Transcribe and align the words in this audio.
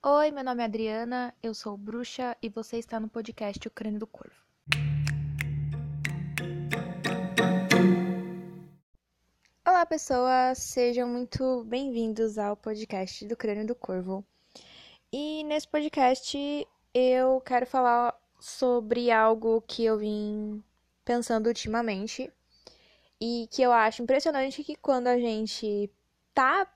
Oi, 0.00 0.30
meu 0.30 0.44
nome 0.44 0.62
é 0.62 0.66
Adriana, 0.66 1.34
eu 1.42 1.52
sou 1.52 1.76
bruxa 1.76 2.36
e 2.40 2.48
você 2.48 2.78
está 2.78 3.00
no 3.00 3.08
podcast 3.08 3.66
O 3.66 3.70
Crânio 3.70 3.98
do 3.98 4.06
Corvo. 4.06 4.36
Olá, 9.66 9.84
pessoas, 9.84 10.58
sejam 10.58 11.08
muito 11.08 11.64
bem-vindos 11.64 12.38
ao 12.38 12.56
podcast 12.56 13.26
do 13.26 13.36
Crânio 13.36 13.66
do 13.66 13.74
Corvo. 13.74 14.24
E 15.12 15.42
nesse 15.42 15.66
podcast 15.66 16.68
eu 16.94 17.40
quero 17.40 17.66
falar 17.66 18.16
sobre 18.38 19.10
algo 19.10 19.60
que 19.62 19.84
eu 19.84 19.98
vim 19.98 20.62
pensando 21.04 21.48
ultimamente 21.48 22.32
e 23.20 23.48
que 23.50 23.62
eu 23.62 23.72
acho 23.72 24.00
impressionante 24.00 24.62
que 24.62 24.76
quando 24.76 25.08
a 25.08 25.18
gente 25.18 25.90
tá 26.32 26.72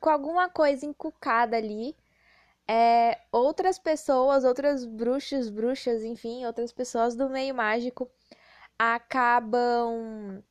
com 0.00 0.08
alguma 0.08 0.48
coisa 0.48 0.86
encucada 0.86 1.58
ali, 1.58 1.94
é, 2.66 3.18
outras 3.30 3.78
pessoas, 3.78 4.44
outras 4.44 4.84
bruxas, 4.84 5.50
bruxas, 5.50 6.02
enfim, 6.02 6.46
outras 6.46 6.72
pessoas 6.72 7.14
do 7.14 7.28
meio 7.28 7.54
mágico 7.54 8.10
acabam 8.78 10.42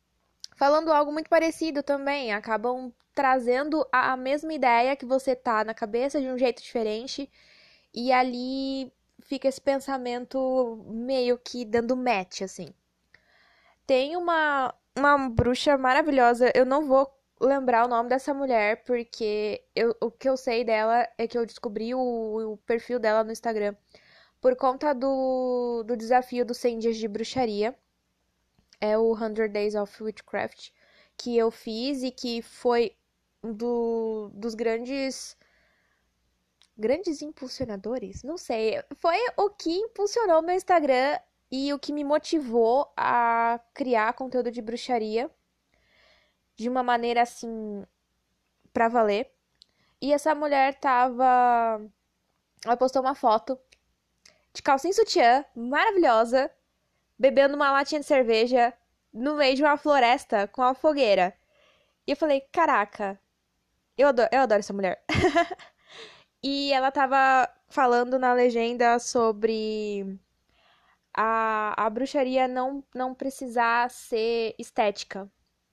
falando 0.56 0.92
algo 0.92 1.12
muito 1.12 1.28
parecido 1.28 1.82
também, 1.82 2.32
acabam 2.32 2.92
trazendo 3.14 3.86
a 3.92 4.16
mesma 4.16 4.52
ideia 4.52 4.96
que 4.96 5.06
você 5.06 5.34
tá 5.36 5.64
na 5.64 5.74
cabeça 5.74 6.20
de 6.20 6.28
um 6.28 6.38
jeito 6.38 6.62
diferente 6.62 7.30
e 7.92 8.12
ali 8.12 8.92
fica 9.22 9.48
esse 9.48 9.60
pensamento 9.60 10.84
meio 10.86 11.38
que 11.38 11.64
dando 11.64 11.96
match 11.96 12.42
assim. 12.42 12.68
Tem 13.86 14.16
uma 14.16 14.74
uma 14.96 15.28
bruxa 15.28 15.76
maravilhosa, 15.76 16.52
eu 16.54 16.64
não 16.64 16.86
vou 16.86 17.13
lembrar 17.40 17.84
o 17.84 17.88
nome 17.88 18.08
dessa 18.08 18.32
mulher, 18.32 18.84
porque 18.84 19.64
eu, 19.74 19.96
o 20.00 20.10
que 20.10 20.28
eu 20.28 20.36
sei 20.36 20.64
dela 20.64 21.08
é 21.18 21.26
que 21.26 21.36
eu 21.36 21.46
descobri 21.46 21.94
o, 21.94 22.52
o 22.52 22.56
perfil 22.58 22.98
dela 22.98 23.24
no 23.24 23.32
Instagram 23.32 23.74
por 24.40 24.56
conta 24.56 24.94
do, 24.94 25.82
do 25.84 25.96
desafio 25.96 26.44
dos 26.44 26.58
100 26.58 26.78
dias 26.78 26.96
de 26.96 27.08
bruxaria. 27.08 27.76
É 28.80 28.98
o 28.98 29.16
100 29.16 29.50
Days 29.50 29.74
of 29.74 30.02
Witchcraft 30.02 30.70
que 31.16 31.36
eu 31.36 31.50
fiz 31.50 32.02
e 32.02 32.10
que 32.10 32.42
foi 32.42 32.96
do, 33.42 34.30
dos 34.34 34.54
grandes 34.54 35.36
grandes 36.76 37.22
impulsionadores, 37.22 38.24
não 38.24 38.36
sei, 38.36 38.82
foi 38.96 39.16
o 39.36 39.48
que 39.48 39.70
impulsionou 39.70 40.42
meu 40.42 40.56
Instagram 40.56 41.20
e 41.48 41.72
o 41.72 41.78
que 41.78 41.92
me 41.92 42.02
motivou 42.02 42.92
a 42.96 43.60
criar 43.72 44.12
conteúdo 44.14 44.50
de 44.50 44.60
bruxaria 44.60 45.30
de 46.56 46.68
uma 46.68 46.82
maneira 46.82 47.22
assim 47.22 47.84
pra 48.72 48.88
valer. 48.88 49.30
E 50.00 50.12
essa 50.12 50.34
mulher 50.34 50.74
tava. 50.80 51.80
Ela 52.64 52.76
postou 52.76 53.02
uma 53.02 53.14
foto 53.14 53.58
de 54.52 54.62
calcinha 54.62 54.92
sutiã, 54.92 55.44
maravilhosa, 55.54 56.50
bebendo 57.18 57.56
uma 57.56 57.72
latinha 57.72 58.00
de 58.00 58.06
cerveja 58.06 58.72
no 59.12 59.36
meio 59.36 59.56
de 59.56 59.62
uma 59.62 59.76
floresta 59.76 60.48
com 60.48 60.62
uma 60.62 60.74
fogueira. 60.74 61.34
E 62.06 62.12
eu 62.12 62.16
falei, 62.16 62.42
caraca, 62.52 63.18
eu 63.96 64.08
adoro, 64.08 64.28
eu 64.32 64.40
adoro 64.40 64.60
essa 64.60 64.72
mulher. 64.72 65.02
e 66.42 66.72
ela 66.72 66.90
tava 66.90 67.48
falando 67.68 68.18
na 68.18 68.32
legenda 68.34 68.98
sobre 68.98 70.18
a, 71.14 71.86
a 71.86 71.90
bruxaria 71.90 72.48
não, 72.48 72.84
não 72.94 73.14
precisar 73.14 73.90
ser 73.90 74.54
estética, 74.58 75.30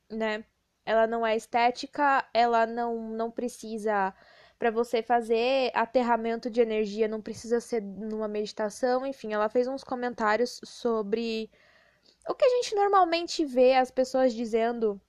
né? 0.09 0.43
Ela 0.85 1.07
não 1.07 1.25
é 1.25 1.35
estética, 1.35 2.25
ela 2.33 2.65
não, 2.65 3.09
não 3.11 3.31
precisa. 3.31 4.13
Para 4.59 4.69
você 4.69 5.01
fazer 5.01 5.71
aterramento 5.73 6.49
de 6.49 6.61
energia, 6.61 7.07
não 7.07 7.21
precisa 7.21 7.59
ser 7.59 7.81
numa 7.81 8.27
meditação. 8.27 9.05
Enfim, 9.05 9.33
ela 9.33 9.49
fez 9.49 9.67
uns 9.67 9.83
comentários 9.83 10.61
sobre 10.63 11.49
o 12.27 12.35
que 12.35 12.45
a 12.45 12.49
gente 12.49 12.75
normalmente 12.75 13.43
vê 13.43 13.73
as 13.73 13.89
pessoas 13.89 14.33
dizendo 14.33 15.01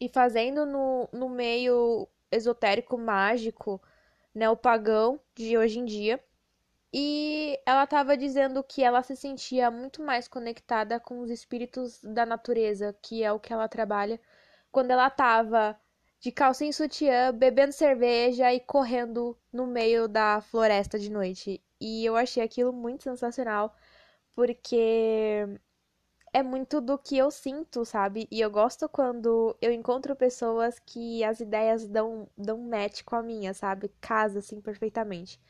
e 0.00 0.08
fazendo 0.08 0.64
no, 0.64 1.08
no 1.12 1.28
meio 1.28 2.08
esotérico 2.32 2.96
mágico, 2.96 3.82
né, 4.34 4.48
o 4.48 4.56
pagão 4.56 5.20
de 5.34 5.58
hoje 5.58 5.78
em 5.78 5.84
dia. 5.84 6.22
E 6.92 7.60
ela 7.66 7.84
estava 7.84 8.16
dizendo 8.16 8.64
que 8.64 8.82
ela 8.82 9.02
se 9.02 9.14
sentia 9.14 9.70
muito 9.70 10.02
mais 10.02 10.26
conectada 10.26 10.98
com 10.98 11.20
os 11.20 11.30
espíritos 11.30 12.02
da 12.02 12.26
natureza, 12.26 12.96
que 13.02 13.22
é 13.22 13.30
o 13.32 13.38
que 13.38 13.52
ela 13.52 13.68
trabalha 13.68 14.18
quando 14.72 14.90
ela 14.90 15.10
tava 15.10 15.78
de 16.20 16.30
calcinha 16.32 16.70
e 16.70 16.72
sutiã, 16.74 17.32
bebendo 17.34 17.72
cerveja 17.72 18.52
e 18.52 18.60
correndo 18.60 19.36
no 19.52 19.66
meio 19.66 20.06
da 20.08 20.40
floresta 20.42 20.98
de 20.98 21.10
noite. 21.10 21.62
E 21.80 22.04
eu 22.04 22.16
achei 22.16 22.42
aquilo 22.42 22.72
muito 22.72 23.02
sensacional, 23.04 23.74
porque 24.34 25.46
é 26.32 26.42
muito 26.42 26.80
do 26.80 26.98
que 26.98 27.16
eu 27.18 27.30
sinto, 27.30 27.84
sabe? 27.84 28.28
E 28.30 28.40
eu 28.40 28.50
gosto 28.50 28.88
quando 28.88 29.56
eu 29.60 29.72
encontro 29.72 30.14
pessoas 30.16 30.78
que 30.78 31.24
as 31.24 31.40
ideias 31.40 31.86
dão, 31.88 32.28
dão 32.36 32.58
match 32.58 33.02
com 33.04 33.16
a 33.16 33.22
minha, 33.22 33.54
sabe? 33.54 33.90
Casa, 34.00 34.40
assim, 34.40 34.60
perfeitamente. 34.60 35.40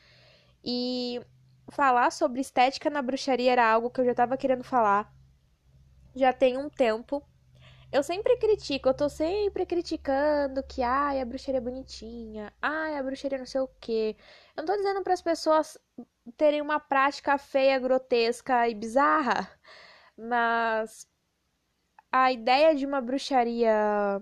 E 0.63 1.21
falar 1.69 2.11
sobre 2.11 2.41
estética 2.41 2.89
na 2.89 3.01
bruxaria 3.01 3.51
era 3.51 3.71
algo 3.71 3.89
que 3.89 4.01
eu 4.01 4.05
já 4.05 4.13
tava 4.15 4.37
querendo 4.37 4.63
falar 4.63 5.13
já 6.15 6.33
tem 6.33 6.57
um 6.57 6.69
tempo. 6.69 7.23
Eu 7.91 8.03
sempre 8.03 8.37
critico, 8.37 8.87
eu 8.87 8.93
tô 8.93 9.09
sempre 9.09 9.65
criticando 9.65 10.63
que, 10.63 10.81
ai, 10.81 11.19
a 11.19 11.25
bruxaria 11.25 11.57
é 11.57 11.61
bonitinha, 11.61 12.53
ai, 12.61 12.97
a 12.97 13.03
bruxaria 13.03 13.37
não 13.37 13.45
sei 13.45 13.59
o 13.61 13.67
quê. 13.81 14.15
Eu 14.55 14.61
não 14.63 14.65
tô 14.65 14.77
dizendo 14.77 15.03
para 15.03 15.13
as 15.13 15.21
pessoas 15.21 15.77
terem 16.37 16.61
uma 16.61 16.79
prática 16.79 17.37
feia, 17.37 17.77
grotesca 17.79 18.69
e 18.69 18.73
bizarra, 18.75 19.49
mas 20.17 21.05
a 22.11 22.31
ideia 22.31 22.75
de 22.75 22.85
uma 22.85 23.01
bruxaria 23.01 24.21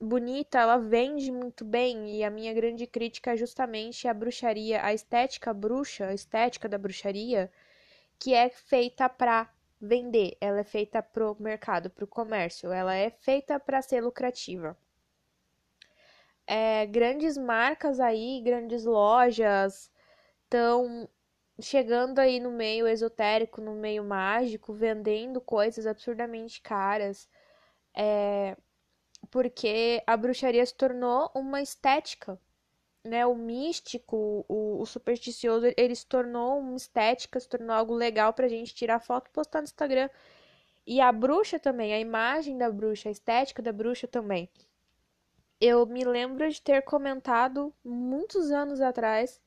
bonita, 0.00 0.58
ela 0.60 0.78
vende 0.78 1.32
muito 1.32 1.64
bem, 1.64 2.16
e 2.16 2.24
a 2.24 2.30
minha 2.30 2.52
grande 2.54 2.86
crítica 2.86 3.32
é 3.32 3.36
justamente 3.36 4.08
a 4.08 4.14
bruxaria, 4.14 4.84
a 4.84 4.92
estética 4.94 5.54
bruxa, 5.54 6.08
a 6.08 6.14
estética 6.14 6.68
da 6.68 6.78
bruxaria, 6.78 7.50
que 8.18 8.34
é 8.34 8.50
feita 8.50 9.08
pra 9.08 9.53
vender, 9.84 10.36
ela 10.40 10.60
é 10.60 10.64
feita 10.64 11.02
pro 11.02 11.36
mercado, 11.38 11.90
pro 11.90 12.06
comércio, 12.06 12.72
ela 12.72 12.94
é 12.94 13.10
feita 13.10 13.60
para 13.60 13.82
ser 13.82 14.02
lucrativa. 14.02 14.76
É, 16.46 16.86
grandes 16.86 17.36
marcas 17.38 18.00
aí, 18.00 18.42
grandes 18.44 18.84
lojas 18.84 19.90
estão 20.44 21.08
chegando 21.60 22.18
aí 22.18 22.40
no 22.40 22.50
meio 22.50 22.86
esotérico, 22.86 23.60
no 23.60 23.74
meio 23.74 24.04
mágico, 24.04 24.72
vendendo 24.74 25.40
coisas 25.40 25.86
absurdamente 25.86 26.60
caras, 26.60 27.28
é, 27.94 28.56
porque 29.30 30.02
a 30.06 30.16
bruxaria 30.16 30.64
se 30.66 30.74
tornou 30.74 31.30
uma 31.34 31.62
estética, 31.62 32.38
né, 33.04 33.26
o 33.26 33.34
místico, 33.34 34.44
o, 34.48 34.80
o, 34.80 34.86
supersticioso, 34.86 35.66
ele 35.76 35.94
se 35.94 36.06
tornou 36.06 36.58
uma 36.58 36.76
estética, 36.76 37.38
se 37.38 37.48
tornou 37.48 37.76
algo 37.76 37.94
legal 37.94 38.32
pra 38.32 38.48
gente 38.48 38.74
tirar 38.74 38.98
foto 38.98 39.28
e 39.28 39.32
postar 39.32 39.60
no 39.60 39.64
Instagram. 39.64 40.08
E 40.86 41.00
a 41.00 41.12
bruxa 41.12 41.58
também, 41.58 41.92
a 41.92 42.00
imagem 42.00 42.56
da 42.58 42.70
bruxa, 42.70 43.08
a 43.08 43.12
estética 43.12 43.62
da 43.62 43.72
bruxa 43.72 44.08
também. 44.08 44.48
Eu 45.60 45.86
me 45.86 46.04
lembro 46.04 46.48
de 46.50 46.60
ter 46.60 46.82
comentado 46.82 47.72
muitos 47.84 48.50
anos 48.50 48.80
atrás 48.80 49.40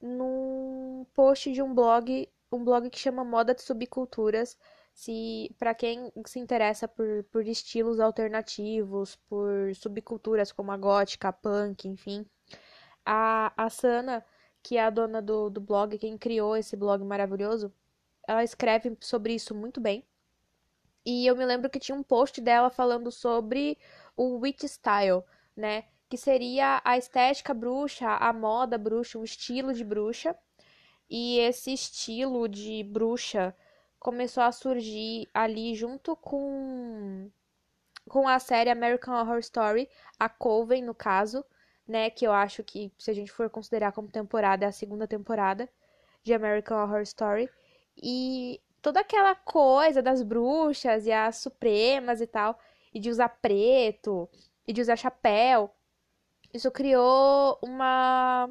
num 0.00 1.06
post 1.14 1.52
de 1.52 1.62
um 1.62 1.74
blog, 1.74 2.28
um 2.52 2.64
blog 2.64 2.90
que 2.90 2.98
chama 2.98 3.24
Moda 3.24 3.54
de 3.54 3.62
Subculturas. 3.62 4.56
Se 4.94 5.54
para 5.58 5.74
quem 5.74 6.12
se 6.26 6.38
interessa 6.38 6.88
por, 6.88 7.24
por 7.24 7.46
estilos 7.46 8.00
alternativos, 8.00 9.16
por 9.28 9.74
subculturas 9.76 10.52
como 10.52 10.72
a 10.72 10.76
gótica, 10.76 11.28
a 11.28 11.32
punk, 11.32 11.86
enfim, 11.86 12.26
a, 13.10 13.52
a 13.56 13.70
Sana, 13.70 14.22
que 14.62 14.76
é 14.76 14.84
a 14.84 14.90
dona 14.90 15.22
do, 15.22 15.48
do 15.48 15.62
blog, 15.62 15.96
quem 15.98 16.18
criou 16.18 16.54
esse 16.54 16.76
blog 16.76 17.02
maravilhoso, 17.02 17.72
ela 18.26 18.44
escreve 18.44 18.94
sobre 19.00 19.34
isso 19.34 19.54
muito 19.54 19.80
bem. 19.80 20.04
E 21.06 21.26
eu 21.26 21.34
me 21.34 21.46
lembro 21.46 21.70
que 21.70 21.78
tinha 21.80 21.96
um 21.96 22.02
post 22.02 22.38
dela 22.42 22.68
falando 22.68 23.10
sobre 23.10 23.78
o 24.14 24.36
witch 24.40 24.64
style, 24.64 25.22
né? 25.56 25.84
Que 26.10 26.18
seria 26.18 26.82
a 26.84 26.98
estética 26.98 27.54
bruxa, 27.54 28.06
a 28.10 28.30
moda 28.30 28.76
bruxa, 28.76 29.18
o 29.18 29.24
estilo 29.24 29.72
de 29.72 29.84
bruxa. 29.84 30.36
E 31.08 31.38
esse 31.38 31.72
estilo 31.72 32.46
de 32.46 32.82
bruxa 32.84 33.56
começou 33.98 34.42
a 34.42 34.52
surgir 34.52 35.28
ali 35.32 35.74
junto 35.74 36.14
com 36.16 37.30
com 38.08 38.28
a 38.28 38.38
série 38.38 38.70
American 38.70 39.14
Horror 39.14 39.38
Story, 39.38 39.88
a 40.18 40.28
Coven 40.28 40.82
no 40.82 40.94
caso, 40.94 41.44
né? 41.88 42.10
Que 42.10 42.26
eu 42.26 42.32
acho 42.32 42.62
que, 42.64 42.92
se 42.98 43.10
a 43.10 43.14
gente 43.14 43.32
for 43.32 43.50
considerar 43.50 43.92
como 43.92 44.08
temporada, 44.10 44.64
é 44.64 44.68
a 44.68 44.72
segunda 44.72 45.06
temporada 45.08 45.68
de 46.22 46.34
American 46.34 46.82
Horror 46.82 47.02
Story. 47.02 47.50
E 47.96 48.60
toda 48.82 49.00
aquela 49.00 49.34
coisa 49.34 50.02
das 50.02 50.22
bruxas 50.22 51.06
e 51.06 51.12
as 51.12 51.38
supremas 51.38 52.20
e 52.20 52.26
tal, 52.26 52.58
e 52.94 53.00
de 53.00 53.10
usar 53.10 53.28
preto, 53.30 54.28
e 54.66 54.72
de 54.72 54.80
usar 54.82 54.96
chapéu, 54.96 55.70
isso 56.52 56.70
criou 56.70 57.58
uma 57.62 58.48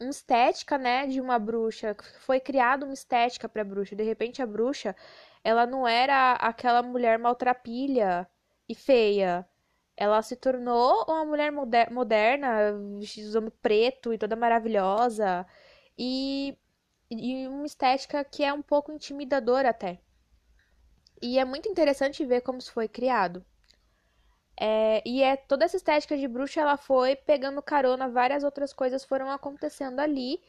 uma 0.00 0.10
estética, 0.10 0.76
né, 0.78 1.06
de 1.06 1.20
uma 1.20 1.38
bruxa, 1.38 1.96
foi 2.20 2.38
criada 2.40 2.84
uma 2.84 2.92
estética 2.94 3.48
para 3.48 3.64
bruxa. 3.64 3.96
De 3.96 4.02
repente 4.04 4.42
a 4.42 4.46
bruxa, 4.46 4.94
ela 5.42 5.66
não 5.66 5.88
era 5.88 6.32
aquela 6.34 6.82
mulher 6.82 7.18
maltrapilha 7.18 8.28
e 8.68 8.74
feia. 8.74 9.48
Ela 9.96 10.22
se 10.22 10.36
tornou 10.36 11.04
uma 11.08 11.24
mulher 11.24 11.50
moder 11.50 11.92
moderna, 11.92 12.72
usando 13.00 13.50
preto 13.50 14.12
e 14.12 14.18
toda 14.18 14.36
maravilhosa. 14.36 15.46
E, 15.98 16.56
e 17.10 17.46
uma 17.48 17.66
estética 17.66 18.24
que 18.24 18.44
é 18.44 18.52
um 18.52 18.62
pouco 18.62 18.92
intimidadora 18.92 19.70
até. 19.70 20.00
E 21.22 21.38
é 21.38 21.44
muito 21.44 21.68
interessante 21.68 22.24
ver 22.24 22.42
como 22.42 22.58
isso 22.58 22.72
foi 22.72 22.88
criado. 22.88 23.44
É, 24.58 25.02
e 25.06 25.22
é 25.22 25.36
toda 25.36 25.64
essa 25.64 25.76
estética 25.76 26.16
de 26.16 26.26
bruxa, 26.26 26.60
ela 26.60 26.76
foi 26.76 27.14
pegando 27.14 27.62
carona, 27.62 28.08
várias 28.08 28.42
outras 28.42 28.72
coisas 28.72 29.04
foram 29.04 29.30
acontecendo 29.30 30.00
ali. 30.00 30.40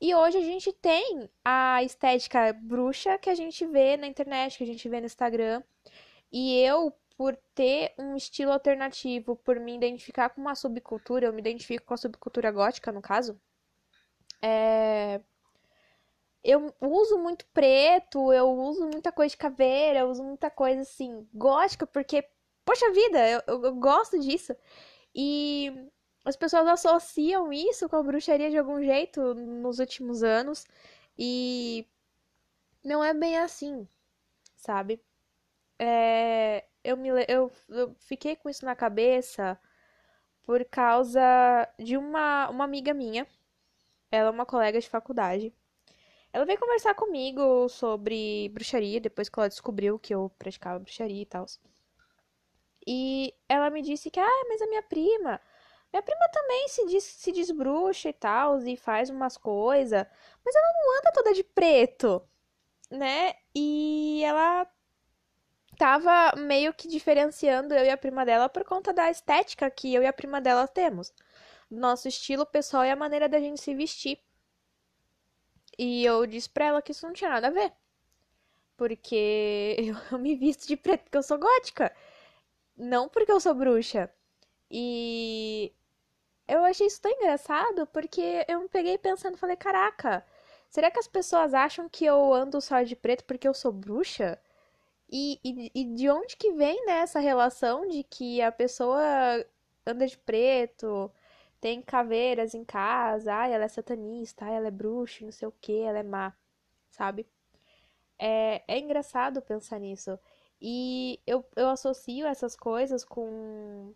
E 0.00 0.14
hoje 0.14 0.38
a 0.38 0.40
gente 0.42 0.72
tem 0.72 1.30
a 1.44 1.82
estética 1.82 2.52
bruxa 2.52 3.16
que 3.18 3.30
a 3.30 3.34
gente 3.34 3.64
vê 3.66 3.96
na 3.96 4.06
internet, 4.06 4.58
que 4.58 4.64
a 4.64 4.66
gente 4.66 4.88
vê 4.88 5.00
no 5.00 5.06
Instagram. 5.06 5.62
E 6.32 6.58
eu, 6.60 6.92
por 7.16 7.36
ter 7.54 7.94
um 7.98 8.16
estilo 8.16 8.52
alternativo, 8.52 9.36
por 9.36 9.58
me 9.60 9.74
identificar 9.74 10.30
com 10.30 10.40
uma 10.40 10.54
subcultura, 10.54 11.26
eu 11.26 11.32
me 11.32 11.40
identifico 11.40 11.86
com 11.86 11.94
a 11.94 11.96
subcultura 11.96 12.50
gótica, 12.50 12.90
no 12.92 13.00
caso. 13.02 13.40
É... 14.42 15.20
Eu 16.42 16.74
uso 16.80 17.18
muito 17.18 17.46
preto, 17.46 18.32
eu 18.32 18.50
uso 18.50 18.86
muita 18.88 19.10
coisa 19.10 19.30
de 19.30 19.36
caveira, 19.38 20.00
eu 20.00 20.10
uso 20.10 20.22
muita 20.22 20.50
coisa 20.50 20.82
assim, 20.82 21.26
gótica, 21.32 21.86
porque, 21.86 22.28
poxa 22.64 22.92
vida, 22.92 23.26
eu, 23.28 23.42
eu, 23.46 23.64
eu 23.64 23.74
gosto 23.76 24.20
disso. 24.20 24.54
E 25.14 25.72
as 26.24 26.36
pessoas 26.36 26.66
associam 26.66 27.52
isso 27.52 27.88
com 27.88 27.96
a 27.96 28.02
bruxaria 28.02 28.50
de 28.50 28.58
algum 28.58 28.82
jeito 28.82 29.34
nos 29.34 29.78
últimos 29.78 30.22
anos. 30.22 30.66
E 31.18 31.86
não 32.84 33.02
é 33.04 33.14
bem 33.14 33.38
assim, 33.38 33.88
sabe? 34.56 35.00
É, 35.78 36.64
eu, 36.84 36.96
me, 36.96 37.08
eu, 37.28 37.50
eu 37.68 37.94
fiquei 38.00 38.36
com 38.36 38.48
isso 38.50 38.64
na 38.64 38.76
cabeça 38.76 39.58
por 40.44 40.64
causa 40.66 41.20
de 41.78 41.96
uma, 41.96 42.48
uma 42.50 42.64
amiga 42.64 42.94
minha. 42.94 43.26
Ela 44.10 44.28
é 44.28 44.30
uma 44.30 44.46
colega 44.46 44.80
de 44.80 44.88
faculdade. 44.88 45.52
Ela 46.32 46.44
veio 46.44 46.58
conversar 46.58 46.94
comigo 46.94 47.68
sobre 47.68 48.48
bruxaria, 48.50 49.00
depois 49.00 49.28
que 49.28 49.38
ela 49.38 49.48
descobriu 49.48 49.98
que 49.98 50.14
eu 50.14 50.30
praticava 50.38 50.80
bruxaria 50.80 51.22
e 51.22 51.26
tal. 51.26 51.46
E 52.86 53.34
ela 53.48 53.70
me 53.70 53.82
disse 53.82 54.10
que, 54.10 54.20
ah, 54.20 54.44
mas 54.48 54.60
a 54.60 54.66
minha 54.66 54.82
prima, 54.82 55.40
minha 55.92 56.02
prima 56.02 56.28
também 56.32 56.68
se 56.68 56.86
diz, 56.86 57.04
se 57.04 57.32
desbruxa 57.32 58.08
e 58.10 58.12
tal, 58.12 58.60
e 58.62 58.76
faz 58.76 59.10
umas 59.10 59.36
coisas, 59.36 60.06
mas 60.44 60.54
ela 60.54 60.72
não 60.74 60.98
anda 60.98 61.12
toda 61.12 61.32
de 61.32 61.44
preto, 61.44 62.22
né? 62.90 63.34
E 63.54 64.22
ela 64.24 64.66
tava 65.76 66.34
meio 66.36 66.72
que 66.74 66.88
diferenciando 66.88 67.74
eu 67.74 67.84
e 67.84 67.90
a 67.90 67.96
prima 67.96 68.24
dela 68.24 68.48
por 68.48 68.64
conta 68.64 68.92
da 68.92 69.10
estética 69.10 69.70
que 69.70 69.92
eu 69.94 70.02
e 70.02 70.06
a 70.06 70.12
prima 70.12 70.40
dela 70.40 70.66
temos. 70.68 71.12
Nosso 71.70 72.08
estilo 72.08 72.46
pessoal 72.46 72.84
e 72.84 72.90
a 72.90 72.96
maneira 72.96 73.28
da 73.28 73.40
gente 73.40 73.60
se 73.60 73.74
vestir. 73.74 74.18
E 75.78 76.04
eu 76.04 76.26
disse 76.26 76.48
pra 76.48 76.66
ela 76.66 76.82
que 76.82 76.92
isso 76.92 77.06
não 77.06 77.12
tinha 77.12 77.30
nada 77.30 77.48
a 77.48 77.50
ver. 77.50 77.72
Porque 78.76 79.76
eu, 80.12 80.18
me 80.18 80.36
visto 80.36 80.66
de 80.66 80.76
preto 80.76 81.04
porque 81.04 81.18
eu 81.18 81.22
sou 81.22 81.38
gótica. 81.38 81.94
Não 82.76 83.08
porque 83.08 83.32
eu 83.32 83.40
sou 83.40 83.54
bruxa. 83.54 84.10
E 84.70 85.72
eu 86.48 86.64
achei 86.64 86.86
isso 86.86 87.00
tão 87.00 87.10
engraçado 87.12 87.86
porque 87.88 88.44
eu 88.48 88.60
me 88.60 88.68
peguei 88.68 88.98
pensando, 88.98 89.36
falei, 89.38 89.56
caraca, 89.56 90.24
será 90.68 90.90
que 90.90 90.98
as 90.98 91.08
pessoas 91.08 91.54
acham 91.54 91.88
que 91.88 92.04
eu 92.04 92.32
ando 92.34 92.60
só 92.60 92.82
de 92.82 92.96
preto 92.96 93.24
porque 93.24 93.48
eu 93.48 93.54
sou 93.54 93.72
bruxa? 93.72 94.40
E, 95.16 95.38
e, 95.44 95.70
e 95.72 95.84
de 95.94 96.10
onde 96.10 96.36
que 96.36 96.52
vem, 96.54 96.84
né, 96.86 96.94
essa 96.94 97.20
relação 97.20 97.86
de 97.86 98.02
que 98.02 98.42
a 98.42 98.50
pessoa 98.50 99.00
anda 99.86 100.08
de 100.08 100.18
preto, 100.18 101.08
tem 101.60 101.80
caveiras 101.80 102.52
em 102.52 102.64
casa, 102.64 103.32
ai, 103.32 103.52
ela 103.54 103.64
é 103.64 103.68
satanista, 103.68 104.44
ai, 104.44 104.56
ela 104.56 104.66
é 104.68 104.70
bruxa, 104.72 105.24
não 105.24 105.30
sei 105.30 105.46
o 105.46 105.54
que, 105.60 105.82
ela 105.82 106.00
é 106.00 106.02
má, 106.02 106.34
sabe? 106.90 107.28
É, 108.18 108.64
é 108.66 108.78
engraçado 108.78 109.40
pensar 109.40 109.78
nisso. 109.78 110.18
E 110.60 111.20
eu, 111.26 111.44
eu 111.56 111.68
associo 111.70 112.26
essas 112.26 112.56
coisas 112.56 113.04
com, 113.04 113.94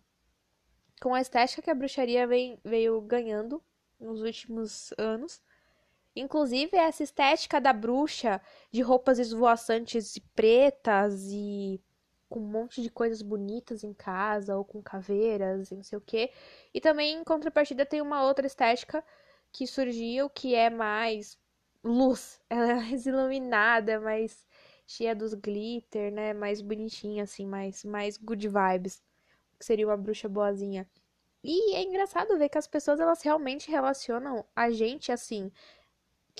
com 1.01 1.13
a 1.13 1.19
estética 1.21 1.61
que 1.61 1.69
a 1.69 1.75
bruxaria 1.75 2.25
vem, 2.27 2.57
veio 2.63 3.01
ganhando 3.01 3.61
nos 3.99 4.21
últimos 4.21 4.93
anos. 4.97 5.41
Inclusive, 6.19 6.75
essa 6.77 7.03
estética 7.03 7.61
da 7.61 7.71
bruxa, 7.71 8.41
de 8.71 8.81
roupas 8.81 9.19
esvoaçantes 9.19 10.15
e 10.15 10.21
pretas 10.21 11.27
e 11.31 11.81
com 12.27 12.39
um 12.39 12.43
monte 12.43 12.81
de 12.81 12.89
coisas 12.89 13.21
bonitas 13.21 13.83
em 13.83 13.93
casa, 13.93 14.55
ou 14.55 14.63
com 14.63 14.81
caveiras 14.81 15.71
e 15.71 15.75
não 15.75 15.83
sei 15.83 15.97
o 15.97 16.01
quê. 16.01 16.31
E 16.73 16.79
também, 16.79 17.15
em 17.17 17.23
contrapartida, 17.23 17.85
tem 17.85 18.01
uma 18.01 18.23
outra 18.23 18.45
estética 18.45 19.03
que 19.51 19.65
surgiu 19.65 20.29
que 20.29 20.53
é 20.53 20.69
mais 20.69 21.37
luz. 21.83 22.39
Ela 22.49 22.71
é 22.71 22.75
mais 22.75 23.05
iluminada, 23.05 23.99
mais 23.99 24.45
cheia 24.85 25.15
dos 25.15 25.33
glitter, 25.33 26.11
né? 26.11 26.33
Mais 26.33 26.61
bonitinha, 26.61 27.23
assim, 27.23 27.45
mais, 27.45 27.83
mais 27.85 28.17
good 28.17 28.47
vibes. 28.47 29.01
Que 29.57 29.65
seria 29.65 29.87
uma 29.87 29.97
bruxa 29.97 30.29
boazinha. 30.29 30.87
E 31.43 31.75
é 31.75 31.83
engraçado 31.83 32.37
ver 32.37 32.49
que 32.49 32.57
as 32.57 32.67
pessoas, 32.67 32.99
elas 32.99 33.21
realmente 33.21 33.71
relacionam 33.71 34.45
a 34.55 34.69
gente 34.71 35.11
assim 35.11 35.51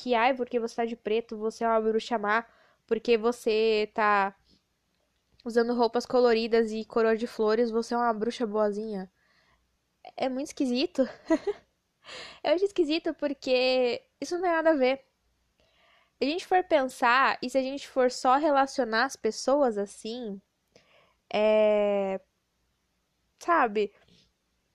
que, 0.01 0.15
ai, 0.15 0.33
porque 0.35 0.59
você 0.59 0.75
tá 0.75 0.85
de 0.85 0.95
preto, 0.95 1.37
você 1.37 1.63
é 1.63 1.67
uma 1.67 1.81
bruxa 1.81 2.17
má, 2.17 2.45
porque 2.87 3.17
você 3.17 3.91
tá 3.93 4.35
usando 5.45 5.73
roupas 5.73 6.05
coloridas 6.05 6.71
e 6.71 6.85
coroa 6.85 7.17
de 7.17 7.27
flores, 7.27 7.71
você 7.71 7.93
é 7.93 7.97
uma 7.97 8.13
bruxa 8.13 8.45
boazinha. 8.47 9.11
É 10.17 10.29
muito 10.29 10.47
esquisito. 10.47 11.07
Eu 12.43 12.53
acho 12.55 12.65
esquisito 12.65 13.13
porque 13.13 14.03
isso 14.19 14.35
não 14.35 14.41
tem 14.41 14.51
nada 14.51 14.71
a 14.71 14.75
ver. 14.75 15.03
Se 16.17 16.25
a 16.25 16.27
gente 16.27 16.47
for 16.47 16.63
pensar 16.63 17.37
e 17.41 17.49
se 17.49 17.57
a 17.57 17.61
gente 17.61 17.87
for 17.87 18.11
só 18.11 18.37
relacionar 18.37 19.05
as 19.05 19.15
pessoas 19.15 19.77
assim, 19.77 20.41
é. 21.33 22.19
Sabe? 23.39 23.93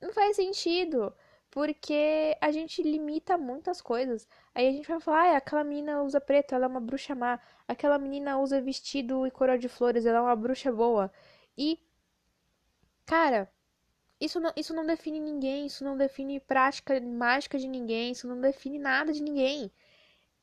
Não 0.00 0.12
faz 0.12 0.36
sentido 0.36 1.14
porque 1.54 2.36
a 2.40 2.50
gente 2.50 2.82
limita 2.82 3.38
muitas 3.38 3.80
coisas. 3.80 4.26
Aí 4.52 4.66
a 4.68 4.72
gente 4.72 4.88
vai 4.88 4.98
falar, 5.00 5.34
ah, 5.34 5.36
aquela 5.36 5.62
menina 5.62 6.02
usa 6.02 6.20
preto, 6.20 6.52
ela 6.52 6.64
é 6.64 6.68
uma 6.68 6.80
bruxa 6.80 7.14
má. 7.14 7.38
Aquela 7.68 7.96
menina 7.96 8.38
usa 8.40 8.60
vestido 8.60 9.24
e 9.24 9.30
coroa 9.30 9.56
de 9.56 9.68
flores, 9.68 10.04
ela 10.04 10.18
é 10.18 10.20
uma 10.20 10.34
bruxa 10.34 10.72
boa. 10.72 11.12
E, 11.56 11.78
cara, 13.06 13.48
isso 14.20 14.40
não, 14.40 14.52
isso 14.56 14.74
não 14.74 14.86
define 14.86 15.20
ninguém, 15.20 15.66
isso 15.66 15.84
não 15.84 15.96
define 15.96 16.40
prática 16.40 17.00
mágica 17.00 17.58
de 17.58 17.68
ninguém, 17.68 18.12
isso 18.12 18.28
não 18.28 18.40
define 18.40 18.78
nada 18.78 19.12
de 19.12 19.22
ninguém. 19.22 19.70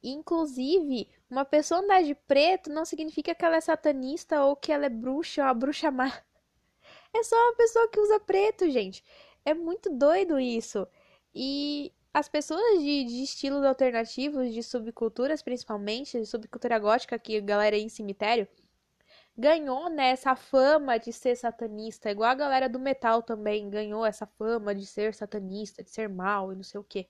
Inclusive, 0.04 1.10
uma 1.30 1.46
pessoa 1.46 1.82
andar 1.82 2.04
de 2.04 2.16
preto 2.16 2.70
não 2.72 2.86
significa 2.86 3.36
que 3.36 3.46
ela 3.46 3.58
é 3.58 3.62
satanista 3.62 4.44
ou 4.46 4.56
que 4.56 4.72
ela 4.72 4.86
é 4.88 4.90
bruxa 4.90 5.42
ou 5.44 5.48
uma 5.48 5.54
bruxa 5.56 5.92
má. 5.92 6.12
É 7.14 7.24
só 7.24 7.36
uma 7.36 7.56
pessoa 7.56 7.90
que 7.90 8.00
usa 8.00 8.20
preto, 8.22 8.70
gente. 8.70 9.04
É 9.46 9.54
muito 9.54 9.90
doido 9.90 10.40
isso. 10.40 10.88
E 11.34 11.94
as 12.14 12.28
pessoas 12.28 12.80
de, 12.80 13.06
de 13.06 13.24
estilos 13.24 13.64
alternativos, 13.64 14.54
de 14.54 14.62
subculturas 14.62 15.42
principalmente, 15.42 16.20
de 16.20 16.26
subcultura 16.26 16.78
gótica, 16.78 17.18
que 17.18 17.38
a 17.38 17.42
galera 17.42 17.76
aí 17.76 17.84
em 17.84 17.90
cemitério, 17.90 18.48
ganhou 19.38 19.90
né, 19.90 20.16
fama 20.36 20.98
de 21.00 21.14
ser 21.14 21.36
satanista, 21.36 22.12
igual 22.12 22.30
a 22.30 22.36
galera 22.36 22.70
do 22.70 22.80
metal 22.80 23.22
também 23.24 23.70
ganhou 23.70 24.06
essa 24.06 24.26
fama 24.26 24.76
de 24.76 24.86
ser 24.86 25.14
satanista, 25.14 25.84
de 25.84 25.90
ser 25.90 26.10
mal 26.10 26.52
e 26.52 26.56
não 26.56 26.64
sei 26.64 26.80
o 26.80 26.84
que. 26.84 27.08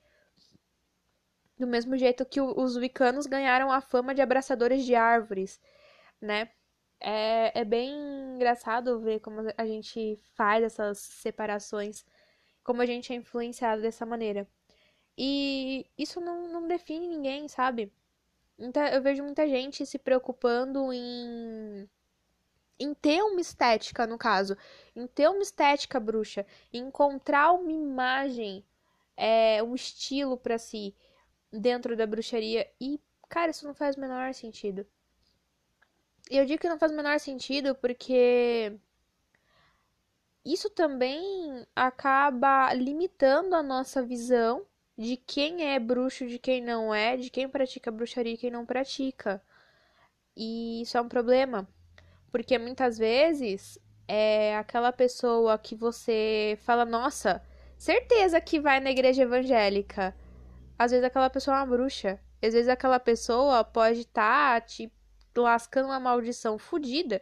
Do 1.58 1.68
mesmo 1.68 1.98
jeito 1.98 2.26
que 2.26 2.42
os 2.42 2.76
wicanos 2.76 3.26
ganharam 3.28 3.72
a 3.72 3.82
fama 3.82 4.16
de 4.16 4.22
abraçadores 4.22 4.86
de 4.86 4.96
árvores, 4.96 5.60
né? 6.20 6.50
É, 7.00 7.62
é 7.62 7.66
bem 7.66 7.92
engraçado 8.36 9.00
ver 9.00 9.20
como 9.20 9.42
a 9.58 9.66
gente 9.66 10.20
faz 10.36 10.64
essas 10.64 11.00
separações 11.00 12.06
como 12.64 12.82
a 12.82 12.86
gente 12.86 13.12
é 13.14 13.16
influenciado 13.16 13.82
dessa 13.82 14.06
maneira. 14.06 14.48
E 15.18 15.86
isso 15.98 16.20
não, 16.22 16.48
não 16.52 16.68
define 16.68 17.08
ninguém, 17.08 17.48
sabe? 17.48 17.92
Então, 18.58 18.86
eu 18.88 19.02
vejo 19.02 19.24
muita 19.24 19.48
gente 19.48 19.86
se 19.86 19.98
preocupando 20.00 20.92
em 20.94 21.90
em 22.80 22.96
ter 22.96 23.22
uma 23.22 23.40
estética, 23.40 24.08
no 24.08 24.18
caso, 24.18 24.58
em 24.96 25.06
ter 25.06 25.30
uma 25.30 25.44
estética 25.44 26.00
bruxa, 26.00 26.46
encontrar 26.74 27.52
uma 27.52 27.72
imagem, 27.72 28.66
é, 29.16 29.62
um 29.62 29.76
estilo 29.76 30.36
para 30.36 30.58
si 30.58 30.96
dentro 31.52 31.96
da 31.96 32.08
bruxaria. 32.08 32.68
E, 32.80 33.00
cara, 33.30 33.52
isso 33.52 33.68
não 33.68 33.76
faz 33.76 33.96
o 33.96 34.00
menor 34.00 34.34
sentido. 34.34 34.86
E 36.30 36.38
eu 36.38 36.46
digo 36.46 36.62
que 36.62 36.70
não 36.70 36.80
faz 36.80 36.92
o 36.92 36.96
menor 36.96 37.20
sentido 37.20 37.76
porque 37.76 38.74
isso 40.46 40.70
também 40.70 41.66
acaba 41.76 42.74
limitando 42.74 43.56
a 43.56 43.64
nossa 43.64 44.02
visão 44.02 44.66
de 44.98 45.18
quem 45.18 45.74
é 45.74 45.80
bruxo, 45.80 46.28
de 46.28 46.40
quem 46.40 46.62
não 46.62 46.94
é, 46.94 47.16
de 47.18 47.30
quem 47.30 47.48
pratica 47.48 47.92
bruxaria 47.92 48.34
e 48.34 48.38
quem 48.38 48.52
não 48.52 48.66
pratica. 48.66 49.42
E 50.36 50.82
isso 50.82 50.98
é 50.98 51.02
um 51.02 51.08
problema, 51.10 51.68
porque 52.32 52.58
muitas 52.58 52.98
vezes 52.98 53.80
é 54.08 54.58
aquela 54.58 54.92
pessoa 54.92 55.58
que 55.58 55.76
você 55.76 56.58
fala, 56.64 56.86
nossa, 56.86 57.42
certeza 57.78 58.42
que 58.42 58.60
vai 58.60 58.80
na 58.80 58.92
igreja 58.92 59.24
evangélica. 59.24 60.16
Às 60.78 60.92
vezes 60.92 61.06
aquela 61.06 61.30
pessoa 61.30 61.58
é 61.58 61.60
uma 61.60 61.66
bruxa. 61.66 62.20
Às 62.42 62.54
vezes 62.54 62.68
aquela 62.68 63.00
pessoa 63.00 63.64
pode 63.64 64.02
estar 64.02 64.60
tá 64.60 64.66
te 64.66 64.92
lascando 65.36 65.86
uma 65.88 66.00
maldição 66.00 66.58
fodida 66.58 67.22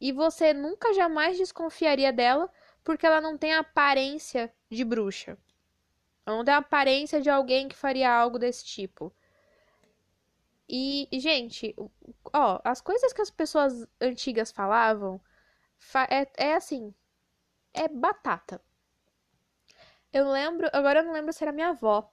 e 0.00 0.12
você 0.12 0.52
nunca 0.52 0.94
jamais 0.94 1.36
desconfiaria 1.36 2.12
dela 2.12 2.50
porque 2.82 3.06
ela 3.06 3.20
não 3.20 3.36
tem 3.36 3.52
a 3.54 3.60
aparência 3.60 4.52
de 4.70 4.84
bruxa. 4.84 5.36
Ela 6.24 6.36
não 6.36 6.44
tem 6.44 6.54
a 6.54 6.58
aparência 6.58 7.20
de 7.20 7.28
alguém 7.28 7.68
que 7.68 7.76
faria 7.76 8.10
algo 8.10 8.38
desse 8.38 8.64
tipo. 8.64 9.12
E, 10.68 11.08
gente, 11.14 11.74
ó, 12.32 12.60
as 12.64 12.80
coisas 12.80 13.12
que 13.12 13.20
as 13.20 13.30
pessoas 13.30 13.86
antigas 14.00 14.52
falavam 14.52 15.20
é, 16.08 16.50
é 16.50 16.54
assim, 16.54 16.94
é 17.74 17.88
batata. 17.88 18.62
Eu 20.12 20.30
lembro, 20.30 20.68
agora 20.72 21.00
eu 21.00 21.04
não 21.04 21.12
lembro 21.12 21.32
se 21.32 21.42
era 21.42 21.52
minha 21.52 21.70
avó 21.70 22.12